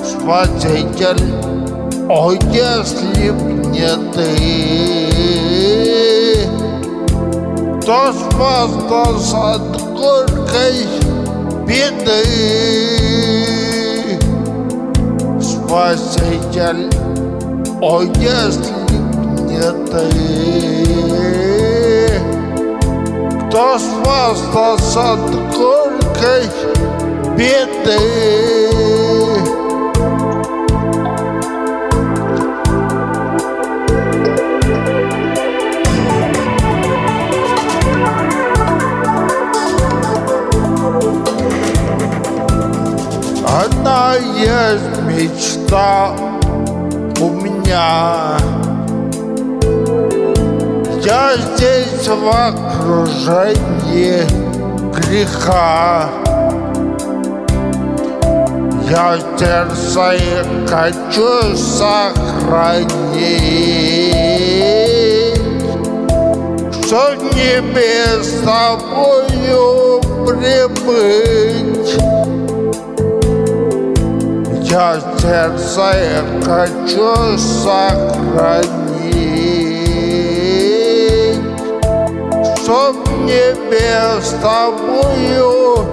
[0.04, 1.24] Спаситель,
[2.10, 3.40] о, если б
[3.70, 4.28] не ты,
[7.80, 10.76] кто спас нас от горькой
[11.66, 13.63] беды?
[15.74, 16.92] Спаситель,
[17.82, 18.94] о, если б
[19.48, 20.06] не ты,
[23.48, 24.94] кто спас нас
[44.16, 46.16] есть мечта
[47.20, 48.38] у меня.
[51.04, 54.24] Я здесь в окружении
[54.94, 56.10] греха.
[58.90, 62.94] Я сердце хочу сохранить
[66.94, 72.13] что небе с тобою прибыть.
[74.74, 75.94] Я сердце
[76.44, 77.94] хочу сохранить,
[82.58, 85.86] чтоб в небе с тобою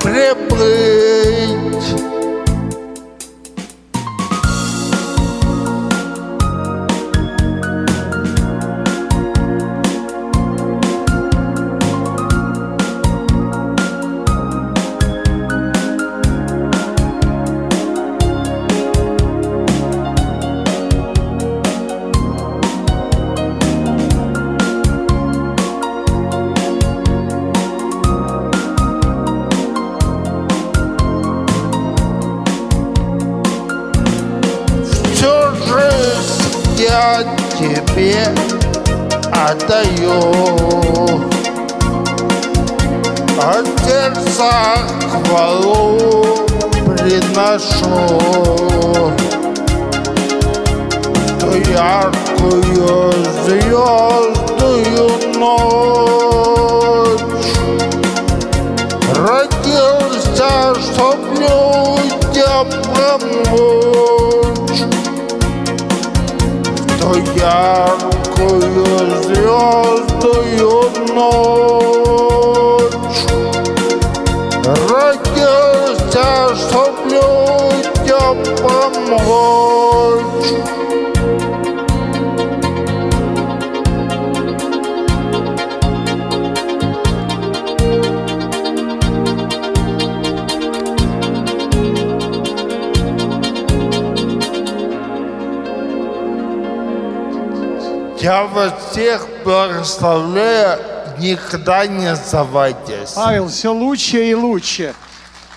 [0.00, 1.03] прибыть.
[44.04, 44.52] Сердца
[45.10, 45.96] хвалу
[46.86, 47.96] приношу.
[51.72, 53.12] Яркую
[53.44, 55.06] звездную
[55.38, 56.82] ночь.
[59.16, 64.80] Родился, чтоб людям помочь.
[67.00, 68.86] Ту яркую
[69.22, 70.72] звездную
[71.14, 71.93] ночь
[98.24, 100.80] Я вас всех благословляю,
[101.18, 103.10] никогда не сдавайтесь.
[103.14, 104.94] Павел, все лучше и лучше.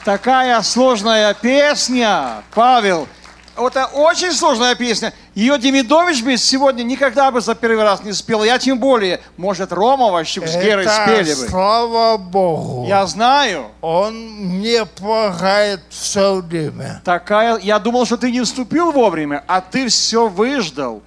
[0.03, 3.07] Такая сложная песня, Павел.
[3.55, 5.13] Это очень сложная песня.
[5.33, 8.43] Ее Демидович бы сегодня никогда бы за первый раз не спел.
[8.43, 9.21] Я тем более.
[9.37, 11.47] Может, Рома Ващук с Герой Это спели бы.
[11.47, 12.85] слава Богу.
[12.85, 13.67] Я знаю.
[13.79, 17.01] Он мне помогает все время.
[17.05, 21.01] Такая, я думал, что ты не вступил вовремя, а ты все выждал.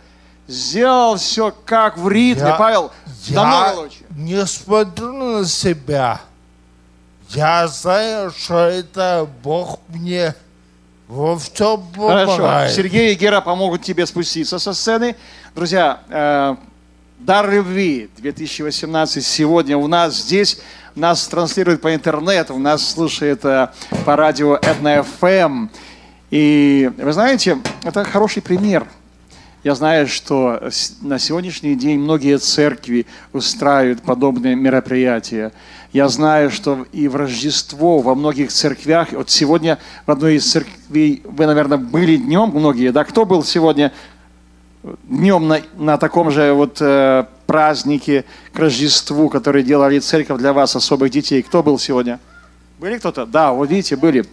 [0.50, 2.90] Сделал все как в ритме, Я- Павел.
[3.26, 3.98] Я Намного лучше.
[4.16, 6.20] не смотрю на себя.
[7.28, 10.34] Я знаю, что это Бог мне
[11.06, 12.36] во всем Хорошо.
[12.36, 12.74] помогает.
[12.74, 15.14] Сергей и Гера помогут тебе спуститься со сцены.
[15.54, 16.56] Друзья, э,
[17.20, 20.58] Дар любви 2018 сегодня у нас здесь.
[20.94, 23.68] Нас транслируют по интернету, нас слушает э,
[24.04, 25.68] по радио Этна ФМ.
[26.30, 28.86] И вы знаете, это хороший пример.
[29.62, 30.70] Я знаю, что
[31.02, 33.04] на сегодняшний день многие церкви
[33.34, 35.52] устраивают подобные мероприятия.
[35.92, 41.20] Я знаю, что и в Рождество во многих церквях, вот сегодня в одной из церквей,
[41.24, 43.04] вы, наверное, были днем, многие, да?
[43.04, 43.92] Кто был сегодня
[45.02, 48.24] днем на, на таком же вот э, празднике
[48.54, 51.42] к Рождеству, который делали церковь для вас, особых детей?
[51.42, 52.18] Кто был сегодня?
[52.78, 53.26] Были кто-то?
[53.26, 54.24] Да, вот видите, были.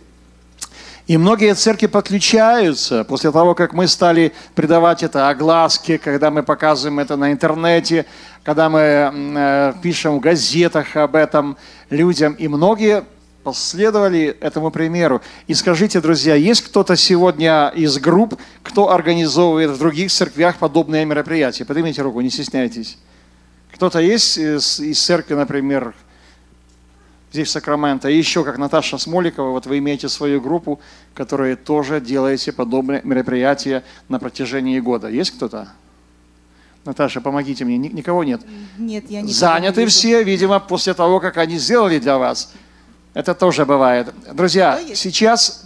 [1.07, 6.99] И многие церкви подключаются после того, как мы стали придавать это огласке, когда мы показываем
[6.99, 8.05] это на интернете,
[8.43, 11.55] когда мы э, пишем в газетах об этом
[11.89, 12.33] людям.
[12.33, 13.05] И многие
[13.43, 15.21] последовали этому примеру.
[15.47, 21.63] И скажите, друзья, есть кто-то сегодня из групп, кто организовывает в других церквях подобные мероприятия?
[21.63, 22.97] Поднимите руку, не стесняйтесь.
[23.73, 25.95] Кто-то есть из, из церкви, например,
[27.31, 30.79] здесь в Сакраменто, и еще как Наташа Смоликова, вот вы имеете свою группу,
[31.13, 35.07] которые тоже делаете подобные мероприятия на протяжении года.
[35.07, 35.69] Есть кто-то?
[36.85, 37.77] Наташа, помогите мне.
[37.77, 38.41] Ни- Никого нет?
[38.77, 42.53] Нет, я не Заняты все, видимо, после того, как они сделали для вас.
[43.13, 44.13] Это тоже бывает.
[44.33, 45.65] Друзья, сейчас...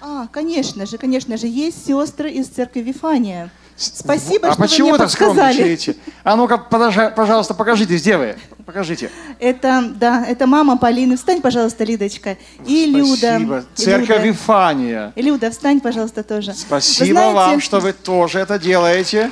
[0.00, 3.50] А, конечно же, конечно же, есть сестры из церкви Вифания.
[3.76, 5.78] Спасибо, а что вы почему мне вы так подсказали.
[6.24, 8.36] А ну-ка, пожалуйста, покажите, где вы?
[8.64, 9.10] Покажите.
[9.38, 11.16] Это, да, это мама Полины.
[11.16, 12.36] Встань, пожалуйста, Лидочка.
[12.64, 13.16] И Люда.
[13.16, 13.64] Спасибо.
[13.74, 14.22] Церковь Люда.
[14.22, 15.12] Вифания.
[15.14, 16.54] Люда, встань, пожалуйста, тоже.
[16.54, 19.30] Спасибо знаете, вам, что вы тоже это делаете.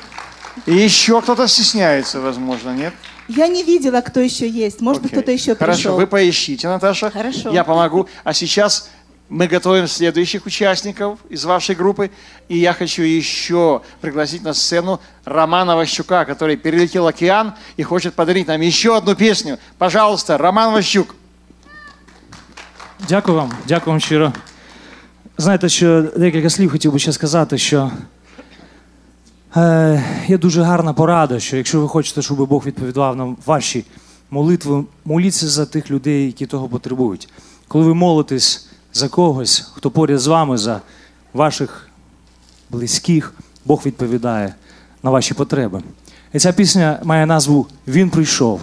[0.67, 2.93] И еще кто-то стесняется, возможно, нет?
[3.27, 4.81] Я не видела, кто еще есть.
[4.83, 5.97] Может быть, кто-то еще Хорошо, пришел.
[5.97, 7.11] вы поищите, Наташа.
[7.11, 7.51] Хорошо.
[7.51, 8.07] Я помогу.
[8.23, 8.91] А сейчас
[9.30, 12.10] мы готовим следующих участников из вашей группы.
[12.48, 18.48] И я хочу еще пригласить на сцену Романа Ващука, который перелетел океан и хочет подарить
[18.48, 19.60] нам еще одну песню.
[19.78, 21.16] Пожалуйста, Роман Ващук.
[23.08, 24.34] Дякую вам, дякую вам щиро.
[25.38, 27.92] Знаєте, що декілька слів хотів би ще сказати, що
[29.56, 33.86] Е, є дуже гарна порада, що якщо ви хочете, щоб Бог відповідав на ваші
[34.32, 37.30] молитви, моліться за тих людей, які того потребують.
[37.68, 40.82] Коли ви молитесь за когось, хто поряд з вами, за
[41.34, 41.88] ваших
[42.70, 43.34] близьких,
[43.66, 44.56] Бог відповідає
[45.04, 45.82] на ваші потреби.
[46.34, 48.62] І ця пісня має назву Він прийшов.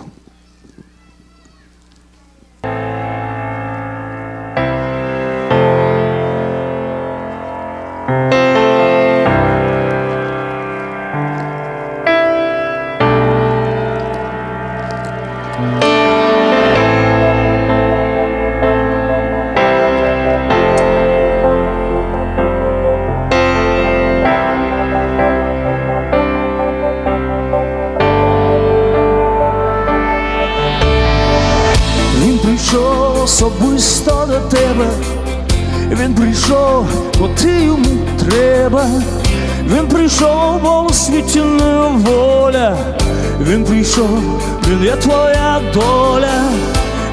[41.11, 41.75] бо у світі не
[42.11, 42.77] воля.
[43.41, 44.21] Він прийшов,
[44.69, 46.43] він є твоя доля.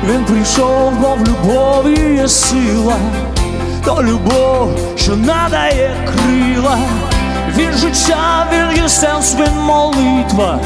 [0.09, 2.95] Він прийшов, бо в любові є сила.
[3.85, 6.77] То любов, що надає крила.
[7.57, 10.59] Він життя, він є сенс, він молитва.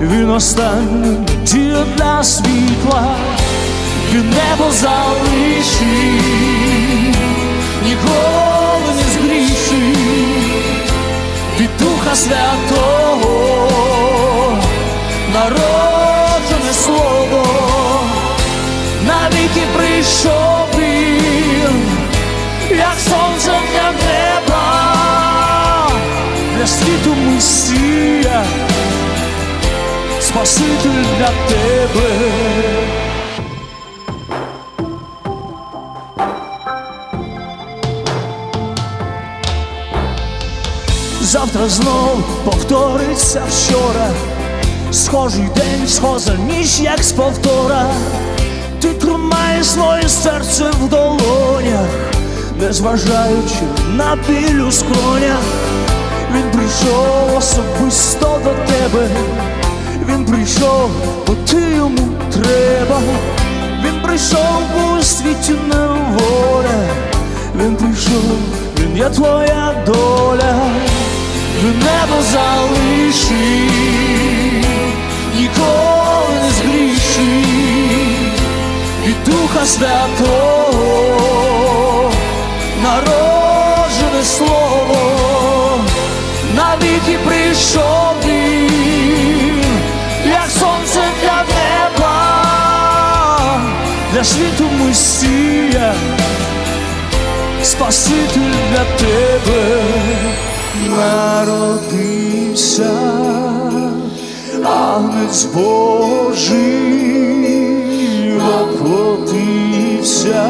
[0.00, 3.16] Він останній дія для світла.
[4.12, 5.86] Він небо залишить,
[7.86, 8.53] ніколи
[12.05, 13.27] Духа Святого,
[15.33, 17.45] народжене слово,
[19.07, 21.87] навіки прийшов він,
[22.69, 24.63] як сонце для неба,
[26.57, 28.43] для світу Месія,
[30.19, 33.04] Спаситель для тебе.
[41.45, 44.09] Завтра знов повториться вчора.
[44.91, 47.85] Схожий день, схожа ніч, як з повтора.
[48.81, 51.89] Ти тримаєш своє серце в долонях,
[52.59, 53.61] незважаючи
[53.95, 55.41] на біль у скронях.
[56.35, 59.07] Він прийшов особисто до тебе.
[60.09, 60.89] Він прийшов,
[61.27, 63.01] бо ти йому треба.
[63.85, 66.89] Він прийшов, бо у світі не воля.
[67.55, 68.23] Він прийшов,
[68.95, 70.55] є твоя доля.
[71.63, 73.35] Він небо залишить,
[75.35, 78.05] ніколи не згрішить
[79.07, 80.91] від Духа Святого,
[82.83, 85.79] народжене слово,
[86.55, 89.63] навіки прийшов він,
[90.25, 92.15] як сонце для неба,
[94.13, 95.93] для світу Месія,
[97.63, 100.34] Спаситель для тебе
[100.89, 102.91] народився,
[104.63, 106.65] Агнець Божий
[108.39, 110.45] воплотився,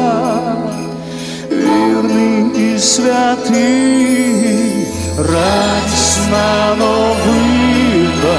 [1.50, 4.86] вірний і святий,
[5.18, 8.38] радісна новина,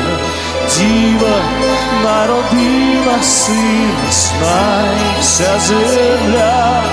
[0.78, 1.40] діва
[2.04, 6.84] народила сина, знай вся земля,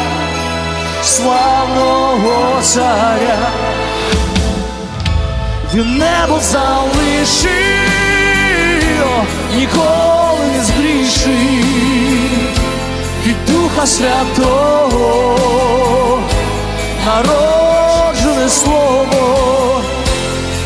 [1.02, 3.38] славного царя.
[5.72, 7.54] Він небо залишив,
[9.56, 11.64] ніколи не згрішив
[13.26, 15.38] від Духа Святого,
[17.06, 19.82] народжене слово,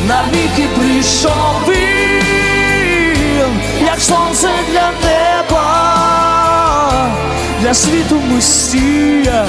[0.09, 5.65] навіки прийшов він, як сонце для неба,
[7.63, 9.47] для світу Месія,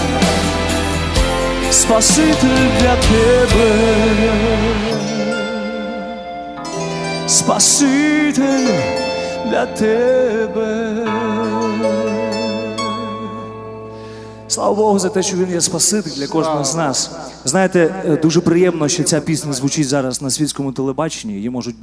[1.71, 3.69] Спаситель для тебе.
[7.49, 8.67] Спаситель
[9.49, 11.07] для тебе.
[14.47, 17.11] Слава Богу за те, що він є Спаситель для кожного з нас.
[17.45, 21.33] Знаєте, е, дуже приємно, що ця пісня звучить зараз на світському телебаченні.
[21.33, 21.75] Її можуть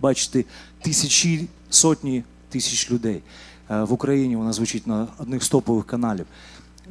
[0.00, 0.44] бачити
[0.82, 3.22] тисячі, сотні тисяч людей.
[3.70, 6.26] Е, В Україні вона звучить на одних з топових каналів.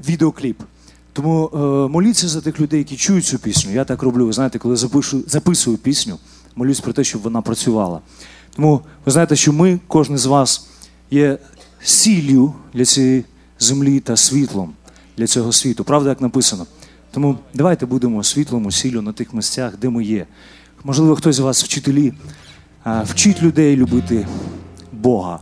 [0.09, 0.61] Відеокліп.
[1.13, 1.57] Тому е,
[1.91, 3.71] моліться за тих людей, які чують цю пісню.
[3.73, 4.25] Я так роблю.
[4.25, 6.19] Ви знаєте, коли запишу, записую пісню,
[6.55, 7.99] молюсь про те, щоб вона працювала.
[8.55, 10.67] Тому ви знаєте, що ми, кожен з вас,
[11.11, 11.37] є
[11.83, 13.25] сіллю для цієї
[13.59, 14.73] землі та світлом
[15.17, 15.83] для цього світу.
[15.83, 16.65] Правда, як написано.
[17.11, 20.25] Тому давайте будемо світлом, сіллю на тих місцях, де ми є.
[20.83, 22.13] Можливо, хтось з вас вчителі
[22.85, 24.27] вчить людей любити
[24.91, 25.39] Бога.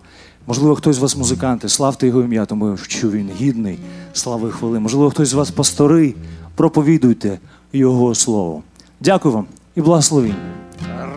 [0.47, 3.79] Можливо, хтось з вас музиканти, славте його ім'я, тому що він гідний
[4.13, 4.79] слави хвили.
[4.79, 6.13] Можливо, хтось з вас пастори,
[6.55, 7.39] проповідуйте
[7.73, 8.63] Його слово.
[8.99, 10.35] Дякую вам і благословінь.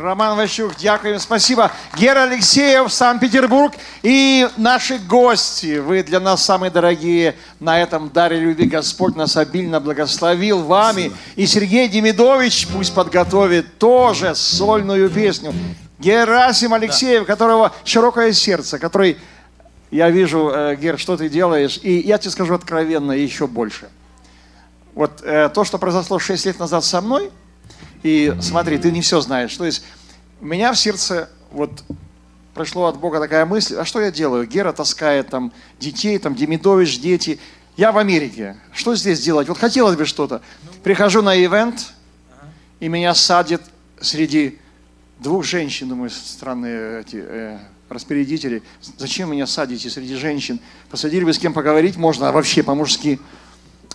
[0.04, 1.72] Роман Ващук, дякуем, спасибо.
[1.96, 3.74] Гера Алексеев, Санкт-Петербург.
[4.02, 8.66] И наши гости, вы для нас самые дорогие на этом даре любви.
[8.66, 11.12] Господь нас обильно благословил вами.
[11.36, 15.54] И Сергей Демидович пусть подготовит тоже сольную песню.
[15.98, 19.16] Герасим Алексеев, у которого широкое сердце, который,
[19.90, 23.88] я вижу, э, Гер, что ты делаешь, и я тебе скажу откровенно, еще больше.
[24.94, 27.30] Вот э, то, что произошло 6 лет назад со мной,
[28.04, 29.56] и смотри, ты не все знаешь.
[29.56, 29.82] То есть
[30.40, 31.82] у меня в сердце вот
[32.54, 34.46] пришло от Бога такая мысль, а что я делаю?
[34.46, 37.40] Гера таскает там детей, там Демидович, дети.
[37.78, 38.56] Я в Америке.
[38.72, 39.48] Что здесь делать?
[39.48, 40.42] Вот хотелось бы что-то.
[40.82, 41.94] Прихожу на ивент,
[42.78, 43.62] и меня садят
[44.00, 44.58] среди
[45.18, 47.58] двух женщин, думаю, странные эти э,
[47.88, 48.62] распорядители.
[48.98, 50.60] Зачем меня садите среди женщин?
[50.90, 53.18] Посадили бы с кем поговорить можно, а вообще по-мужски.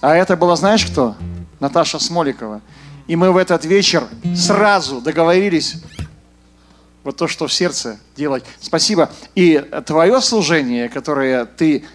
[0.02, 1.15] А это была, знаешь кто?
[1.60, 2.61] Наташа Смоликова.
[3.10, 5.77] И мы в этот вечер сразу договорились
[7.03, 8.44] вот то, что в сердце делать.
[8.61, 9.11] Спасибо.
[9.34, 11.86] И твое служение, которое ты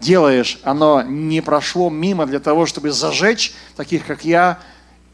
[0.00, 4.58] делаешь, оно не прошло мимо для того, чтобы зажечь таких, как я,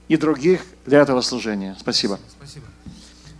[0.08, 1.76] и других для этого служения.
[1.78, 2.18] Спасибо.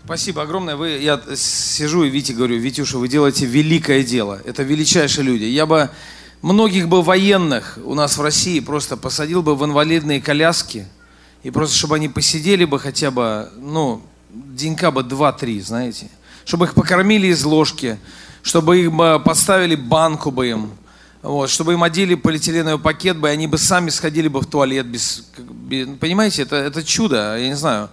[0.05, 0.77] Спасибо огромное.
[0.77, 4.43] Вы, я сижу и Вите говорю, Витюша, вы делаете великое дело.
[4.44, 5.44] Это величайшие люди.
[5.44, 5.89] Я бы
[6.43, 10.86] многих бы военных у нас в России просто посадил бы в инвалидные коляски,
[11.49, 16.11] и просто чтобы они посидели бы хотя бы, ну, денька бы два-три, знаете.
[16.45, 17.99] Чтобы их покормили из ложки,
[18.43, 20.70] чтобы их бы подставили банку бы им,
[21.23, 24.85] вот, чтобы им одели полиэтиленовый пакет бы, и они бы сами сходили бы в туалет
[24.85, 25.25] без...
[25.39, 27.89] без- понимаете, это, это чудо, я не знаю.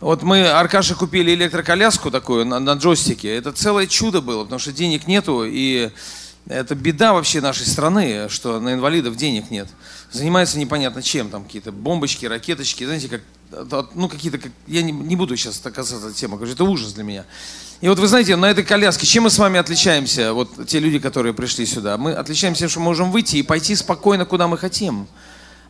[0.00, 3.36] Вот мы Аркаше купили электроколяску такую на, на джойстике.
[3.36, 5.90] Это целое чудо было, потому что денег нету, и
[6.48, 9.68] это беда вообще нашей страны, что на инвалидов денег нет.
[10.10, 15.16] Занимается непонятно чем, там какие-то бомбочки, ракеточки, знаете, как, ну какие-то, как, я не, не
[15.16, 17.24] буду сейчас касаться этой что это ужас для меня.
[17.80, 20.98] И вот вы знаете, на этой коляске, чем мы с вами отличаемся, вот те люди,
[20.98, 24.58] которые пришли сюда, мы отличаемся тем, что мы можем выйти и пойти спокойно, куда мы
[24.58, 25.06] хотим.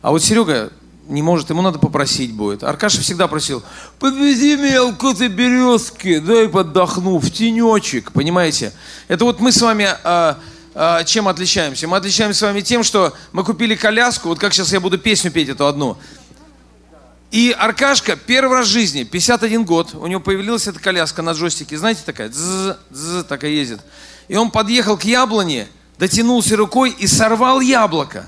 [0.01, 0.73] А вот Серега
[1.07, 2.63] не может, ему надо попросить будет.
[2.63, 3.63] Аркаша всегда просил,
[3.99, 8.73] подвези меня в какой-то березки, дай подохну, в тенечек, понимаете?
[9.07, 10.37] Это вот мы с вами а,
[11.05, 11.87] чем отличаемся?
[11.87, 15.31] Мы отличаемся с вами тем, что мы купили коляску, вот как сейчас я буду песню
[15.31, 15.97] петь эту одну.
[17.31, 21.77] И Аркашка первый раз в жизни, 51 год, у него появилась эта коляска на джойстике,
[21.77, 23.79] знаете, такая, дзз, дзз, такая ездит.
[24.27, 25.67] И он подъехал к яблоне,
[25.97, 28.25] дотянулся рукой и сорвал яблоко.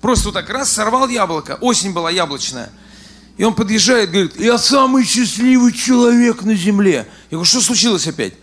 [0.00, 1.56] Просто вот так раз сорвал яблоко.
[1.60, 2.70] Осень была яблочная.
[3.36, 7.06] И он подъезжает, говорит, я самый счастливый человек на земле.
[7.30, 8.34] Я говорю, что случилось опять?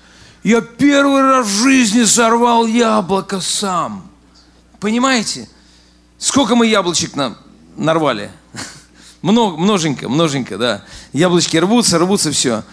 [0.44, 4.10] Я первый раз в жизни сорвал яблоко сам.
[4.80, 5.50] Понимаете?
[6.18, 7.38] Сколько мы яблочек нам
[7.76, 8.32] нарвали?
[9.22, 10.84] Много, множенько, множенько, да.
[11.12, 12.64] Яблочки рвутся, рвутся, все.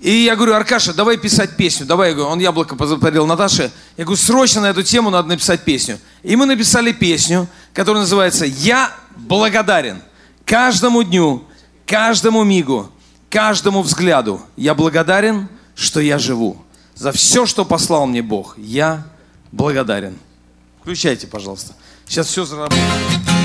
[0.00, 1.86] И я говорю, Аркаша, давай писать песню.
[1.86, 3.72] Давай, я говорю, он яблоко подарил Наташе.
[3.96, 5.98] Я говорю, срочно на эту тему надо написать песню.
[6.22, 10.02] И мы написали песню, которая называется «Я благодарен
[10.44, 11.44] каждому дню,
[11.86, 12.90] каждому мигу,
[13.28, 14.40] каждому взгляду.
[14.56, 16.56] Я благодарен, что я живу.
[16.98, 19.06] За все, что послал мне Бог, я
[19.52, 20.18] благодарен».
[20.80, 21.74] Включайте, пожалуйста.
[22.06, 23.37] Сейчас все заработает.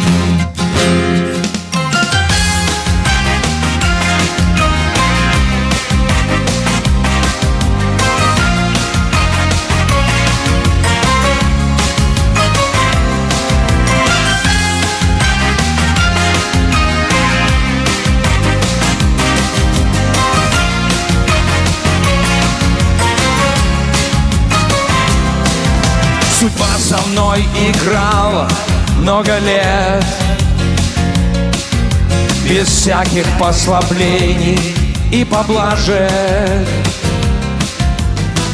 [26.44, 28.50] Судьба со мной играла
[28.98, 30.04] много лет.
[32.50, 34.60] Без всяких послаблений
[35.10, 36.68] и поблажек.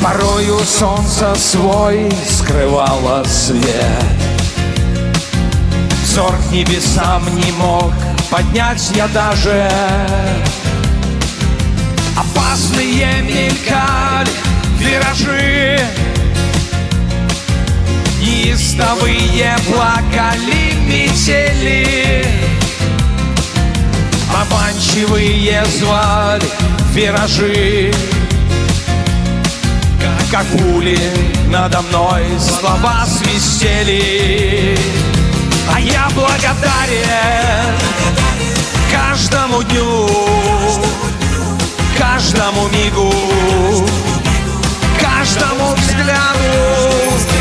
[0.04, 3.66] Порою солнце свой скрывало свет.
[6.04, 7.92] Взор к небесам не мог
[8.30, 9.68] поднять я даже
[12.16, 14.30] Опасные мелькали
[14.78, 15.80] виражи
[18.20, 22.26] Неистовые плакали метели
[24.34, 26.44] Обманчивые звали
[26.94, 27.94] виражи.
[30.32, 31.00] Как пули
[31.48, 34.78] надо мной слова свистели.
[35.74, 37.76] А я благодарен
[38.92, 40.10] каждому дню
[41.98, 43.14] Каждому мигу
[45.00, 47.39] Каждому взгляду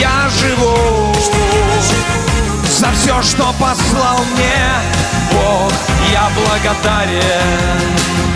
[0.00, 1.12] я живу
[2.64, 4.90] За все, что послал мне
[5.32, 5.72] Бог
[6.12, 8.29] я благодарен.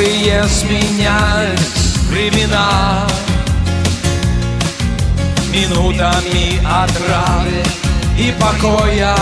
[0.00, 3.06] Суровые сменялись времена.
[5.52, 7.62] Минутами отрады
[8.16, 9.14] и покоя.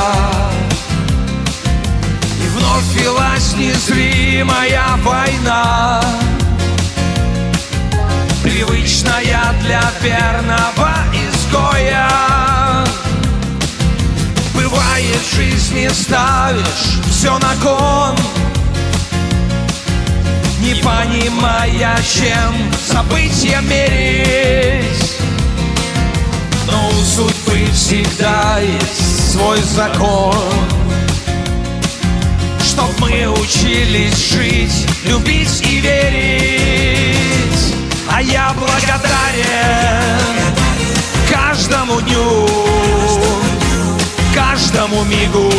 [2.41, 6.01] И вновь велась незримая война.
[8.45, 12.09] Привычная для верного изгоя.
[14.55, 18.17] Бывает, в жизни ставишь все на кон
[20.69, 25.17] не понимая, чем события мерить.
[26.67, 30.37] Но у судьбы всегда есть свой закон,
[32.63, 37.75] Чтоб мы учились жить, любить и верить.
[38.11, 39.09] А я благодарен
[41.33, 42.47] каждому дню,
[44.35, 45.51] каждому мигу,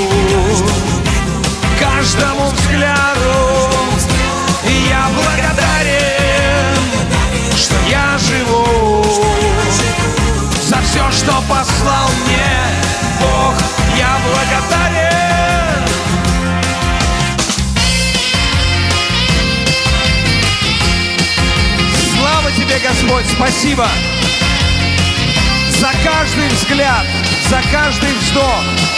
[1.79, 3.88] каждому взгляду.
[4.89, 6.75] Я благодарен,
[7.55, 9.03] что я живу
[10.63, 12.49] За все, что послал мне
[13.21, 13.53] Бог,
[13.95, 15.83] я благодарен.
[22.17, 23.87] Слава тебе, Господь, спасибо
[25.69, 27.05] За каждый взгляд,
[27.47, 28.88] за каждый вздох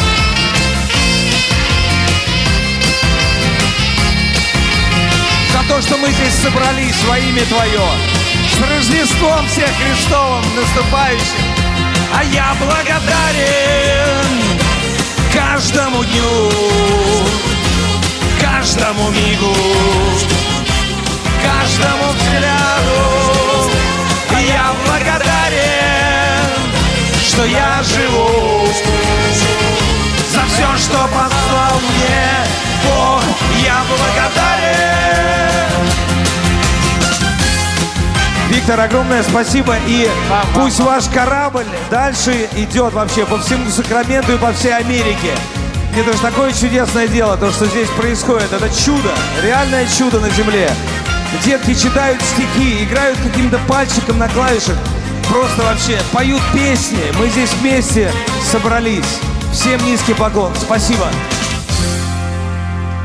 [5.72, 7.82] то, что мы здесь собрались во имя Твое.
[8.54, 11.46] С Рождеством всех Христовым наступающим.
[12.14, 14.26] А я благодарен
[15.34, 16.52] каждому дню,
[18.42, 19.56] каждому мигу,
[21.42, 23.00] каждому взгляду.
[24.38, 26.52] И я благодарен,
[27.26, 28.68] что я живу
[30.34, 32.46] за все, что послал мне
[32.84, 33.24] Бог.
[33.64, 34.41] Я благодарен.
[38.62, 39.76] Виктор, огромное спасибо.
[39.88, 40.08] И
[40.54, 45.36] пусть ваш корабль дальше идет вообще по всему Сакраменту и по всей Америке.
[45.98, 48.54] Это же такое чудесное дело, то, что здесь происходит.
[48.54, 49.10] Это чудо,
[49.42, 50.70] реальное чудо на земле.
[51.44, 54.78] Детки читают стихи, играют каким-то пальчиком на клавишах.
[55.28, 57.02] Просто вообще поют песни.
[57.18, 58.12] Мы здесь вместе
[58.52, 59.20] собрались.
[59.52, 60.54] Всем низкий поклон.
[60.56, 61.08] Спасибо.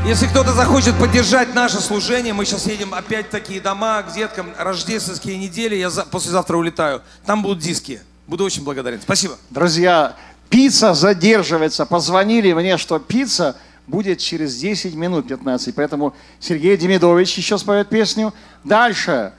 [0.07, 4.53] Если кто-то захочет поддержать наше служение, мы сейчас едем опять в такие дома к деткам,
[4.57, 7.01] рождественские недели, я за- послезавтра улетаю.
[7.25, 7.99] Там будут диски.
[8.25, 9.01] Буду очень благодарен.
[9.01, 9.35] Спасибо.
[9.49, 10.15] Друзья,
[10.49, 11.85] пицца задерживается.
[11.85, 15.75] Позвонили мне, что пицца будет через 10 минут 15.
[15.75, 18.33] Поэтому Сергей Демидович еще споет песню.
[18.63, 19.33] Дальше.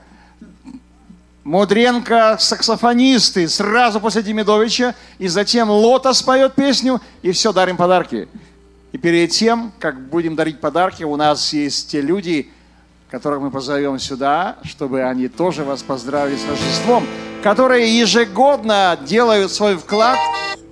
[1.43, 4.93] Мудренко, саксофонисты, сразу после Демидовича.
[5.17, 7.01] И затем Лота споет песню.
[7.23, 8.27] И все, дарим подарки.
[8.91, 12.49] И перед тем, как будем дарить подарки, у нас есть те люди,
[13.09, 17.05] которых мы позовем сюда, чтобы они тоже вас поздравили с Рождеством,
[17.43, 20.17] которые ежегодно делают свой вклад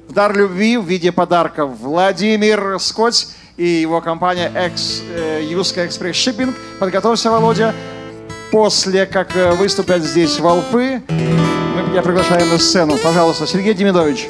[0.08, 1.72] в дар любви в виде подарков.
[1.80, 3.28] Владимир Скотт
[3.58, 6.56] и его компания X, э, Юска Экспресс Шиппинг.
[6.80, 7.74] Подготовься, Володя.
[8.52, 12.98] После, как э, выступят здесь волфы, мы тебя приглашаем на сцену.
[13.04, 14.30] Пожалуйста, Сергей Демидович.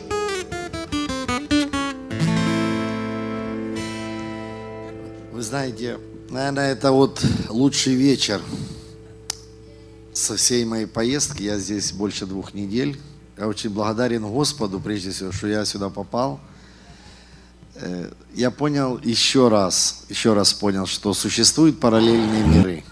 [5.57, 5.97] Знаете,
[6.29, 7.19] наверное, это вот
[7.49, 8.39] лучший вечер
[10.13, 11.41] со всей моей поездки.
[11.41, 12.99] Я здесь больше двух недель.
[13.39, 16.39] Я очень благодарен Господу, прежде всего, что я сюда попал.
[17.73, 22.83] Э, Я понял еще раз, еще раз понял, что существуют параллельные миры.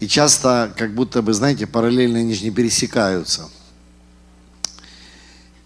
[0.00, 3.48] И часто, как будто бы, знаете, параллельные они же не пересекаются.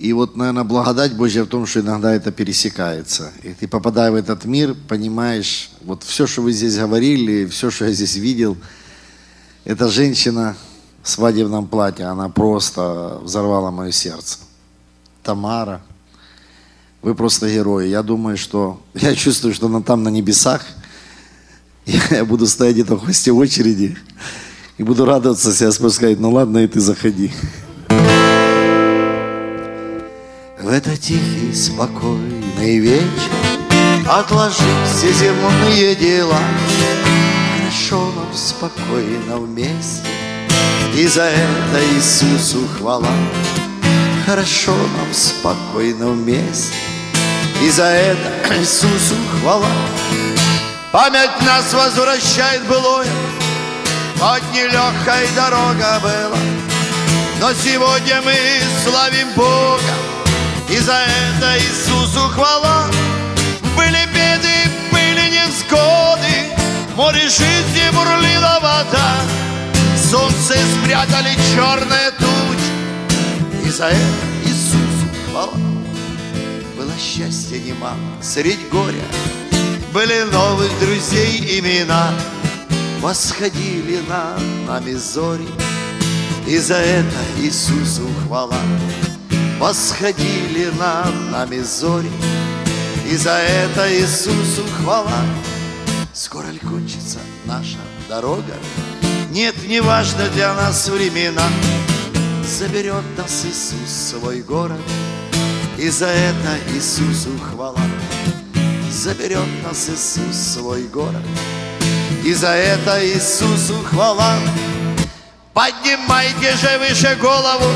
[0.01, 3.33] И вот, наверное, благодать Божья в том, что иногда это пересекается.
[3.43, 7.85] И ты, попадая в этот мир, понимаешь, вот все, что вы здесь говорили, все, что
[7.85, 8.57] я здесь видел,
[9.67, 10.57] эта женщина
[11.03, 14.39] в свадебном платье, она просто взорвала мое сердце.
[15.23, 15.83] Тамара,
[17.03, 17.89] вы просто герои.
[17.89, 20.65] Я думаю, что, я чувствую, что она там на небесах,
[22.11, 23.99] я буду стоять где-то в хвосте очереди
[24.79, 26.19] и буду радоваться себя спускать.
[26.19, 27.31] Ну ладно, и ты заходи.
[30.63, 33.33] В этот тихий, спокойный вечер
[34.07, 36.37] Отложи все земные дела
[37.57, 40.07] Хорошо нам спокойно вместе,
[40.95, 43.09] И за это Иисусу хвала.
[44.27, 46.77] Хорошо нам спокойно вместе,
[47.63, 49.67] И за это Иисусу хвала.
[50.93, 53.09] Память нас возвращает былое,
[54.19, 56.39] Хоть нелегкой дорога была,
[57.41, 58.35] Но сегодня мы
[58.85, 60.10] славим Бога,
[60.71, 62.87] И за это Иисусу хвала.
[63.77, 66.55] Были беды, были невзгоды,
[66.95, 69.17] море жизни бурлила вода,
[69.97, 75.59] Солнце спрятали черные тучи, И за это Иисусу хвала.
[76.77, 79.09] Было счастье немало средь горя,
[79.93, 82.13] Были новых друзей имена,
[83.01, 85.49] Восходили над нами зори,
[86.47, 88.55] И за это Иисусу хвала.
[89.61, 92.11] Восходили над нами зори,
[93.07, 95.23] И за это Иисусу хвала.
[96.15, 97.77] Скоро ли кончится наша
[98.09, 98.55] дорога?
[99.31, 101.47] Нет, не важно для нас времена.
[102.43, 104.81] Заберет нас Иисус свой город,
[105.77, 107.87] И за это Иисусу хвала.
[108.91, 111.27] Заберет нас Иисус свой город,
[112.25, 114.39] И за это Иисусу хвала.
[115.53, 117.71] Поднимайте же выше голову,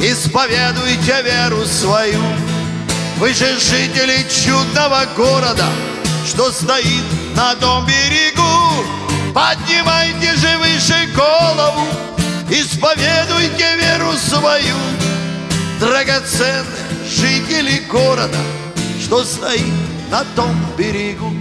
[0.00, 2.20] Исповедуйте веру свою.
[3.18, 5.66] Вы же жители чудного города,
[6.24, 7.02] Что стоит
[7.34, 8.84] на том берегу.
[9.34, 11.88] Поднимайте же выше голову,
[12.48, 14.76] Исповедуйте веру свою.
[15.80, 16.64] Драгоценные
[17.04, 18.38] жители города,
[19.02, 19.74] Что стоит
[20.12, 21.32] на том берегу.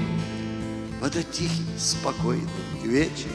[0.99, 2.41] В этот тихий, спокойный
[2.83, 3.29] вечер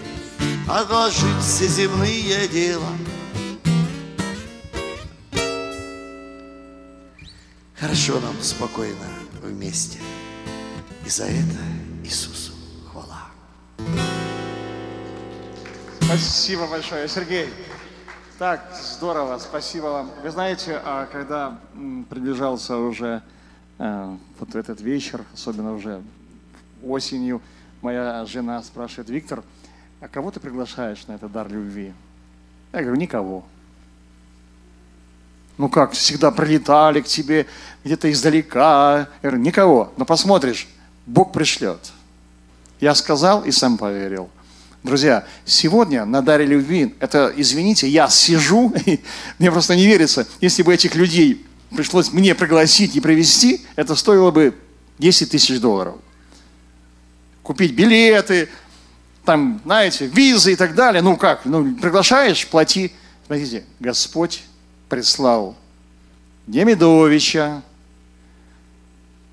[0.68, 2.90] Отложить все земные дела—
[7.82, 9.08] Хорошо нам спокойно
[9.42, 9.98] вместе.
[11.04, 11.58] И за это
[12.04, 12.52] Иисусу
[12.88, 13.24] хвала.
[16.00, 17.48] Спасибо большое, Сергей.
[18.38, 20.10] Так, здорово, спасибо вам.
[20.22, 21.58] Вы знаете, а когда
[22.08, 23.20] приближался уже
[23.80, 26.04] э, вот этот вечер, особенно уже
[26.84, 27.42] осенью,
[27.80, 29.42] моя жена спрашивает, Виктор,
[30.00, 31.92] а кого ты приглашаешь на этот дар любви?
[32.72, 33.44] Я говорю, никого.
[35.58, 37.46] Ну как, всегда прилетали к тебе
[37.84, 39.08] где-то издалека.
[39.22, 39.92] Я говорю, никого.
[39.96, 40.68] Но посмотришь,
[41.06, 41.92] Бог пришлет.
[42.80, 44.30] Я сказал и сам поверил.
[44.82, 48.74] Друзья, сегодня на даре любви, это, извините, я сижу,
[49.38, 54.32] мне просто не верится, если бы этих людей пришлось мне пригласить и привести, это стоило
[54.32, 54.56] бы
[54.98, 55.94] 10 тысяч долларов.
[57.44, 58.48] Купить билеты,
[59.24, 61.00] там, знаете, визы и так далее.
[61.02, 62.92] Ну как, ну приглашаешь, плати.
[63.26, 64.42] Смотрите, Господь
[64.92, 65.56] прислал
[66.46, 67.62] Демидовича,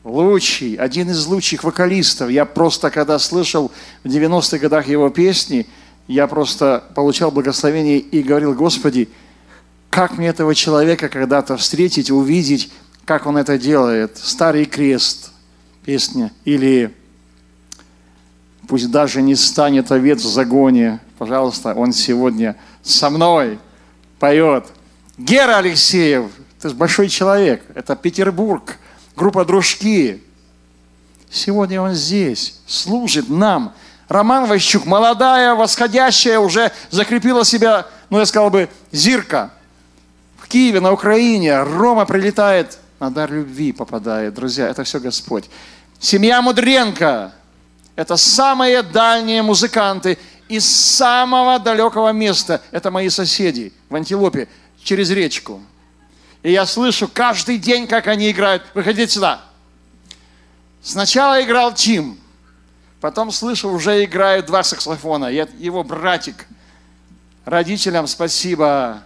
[0.05, 2.29] лучший, один из лучших вокалистов.
[2.29, 3.69] Я просто, когда слышал
[4.05, 5.67] в 90-х годах его песни,
[6.07, 9.09] я просто получал благословение и говорил, Господи,
[9.89, 12.71] как мне этого человека когда-то встретить, увидеть,
[13.03, 14.17] как он это делает.
[14.17, 15.33] «Старый крест»
[15.83, 16.31] песня.
[16.45, 16.95] Или
[18.65, 21.01] «Пусть даже не станет овец в загоне».
[21.17, 23.59] Пожалуйста, он сегодня со мной
[24.19, 24.65] поет.
[25.19, 26.31] Гера Алексеев,
[26.61, 27.61] ты большой человек.
[27.75, 28.77] Это Петербург,
[29.17, 30.23] группа «Дружки».
[31.29, 33.73] Сегодня он здесь, служит нам.
[34.07, 39.51] Роман Ващук, молодая, восходящая, уже закрепила себя, ну, я сказал бы, зирка.
[40.37, 41.63] В Киеве, на Украине.
[41.63, 44.33] Рома прилетает, на дар любви попадает.
[44.33, 45.49] Друзья, это все Господь.
[45.99, 47.33] Семья Мудренко.
[47.97, 50.17] Это самые дальние музыканты
[50.47, 52.61] из самого далекого места.
[52.71, 54.47] Это мои соседи в Антилопе,
[54.83, 55.61] через речку.
[56.43, 58.63] И я слышу каждый день, как они играют.
[58.73, 59.41] Выходите сюда.
[60.81, 62.17] Сначала играл Тим,
[63.01, 65.25] потом слышу, уже играют два саксофона.
[65.25, 66.47] Я, его братик.
[67.43, 69.03] Родителям спасибо,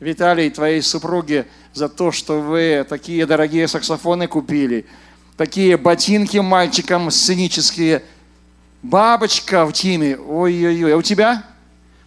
[0.00, 4.86] Виталий, твоей супруге, за то, что вы такие дорогие саксофоны купили.
[5.36, 8.02] Такие ботинки мальчикам сценические.
[8.82, 10.16] Бабочка в Тиме.
[10.16, 10.94] Ой-ой-ой.
[10.94, 11.44] А у тебя?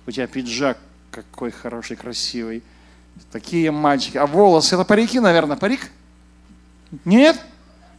[0.06, 0.78] У тебя пиджак
[1.12, 2.64] какой хороший, красивый.
[3.32, 4.18] Такие мальчики.
[4.18, 5.92] А волосы, это парики, наверное, парик?
[7.04, 7.40] Нет?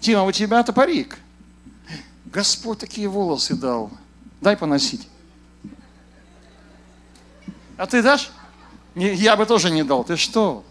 [0.01, 1.19] Тима, у тебя-то парик.
[2.27, 3.91] Господь такие волосы дал.
[4.41, 5.09] Дай поносить.
[7.77, 8.31] А ты дашь?
[8.95, 10.05] Я бы тоже не дал.
[10.05, 10.65] Ты что?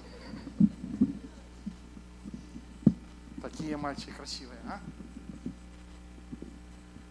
[3.41, 4.79] Такие мальчики красивые, а?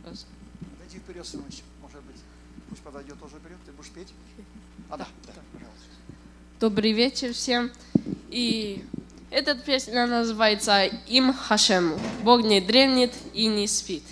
[0.05, 1.65] Дойди вперед, сыночек.
[1.81, 2.21] Может быть,
[2.69, 3.59] пусть подойдет тоже вперед.
[3.65, 4.13] Ты будешь петь?
[4.91, 5.89] А, да, да, пожалуйста.
[6.65, 7.71] Добрый вечер всем.
[8.31, 8.83] И
[9.31, 11.99] эта песня называется «Им Хашему».
[12.23, 14.03] Бог не дремлет и не спит.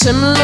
[0.00, 0.39] Shimla.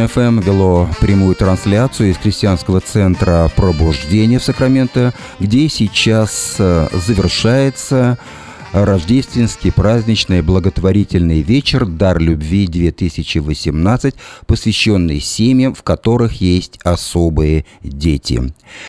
[0.00, 8.16] Радио ФМ вело прямую трансляцию из христианского центра пробуждения в Сакраменто, где сейчас э, завершается
[8.72, 14.14] рождественский праздничный благотворительный вечер «Дар любви 2018»,
[14.46, 18.54] посвященный семьям, в которых есть особые дети.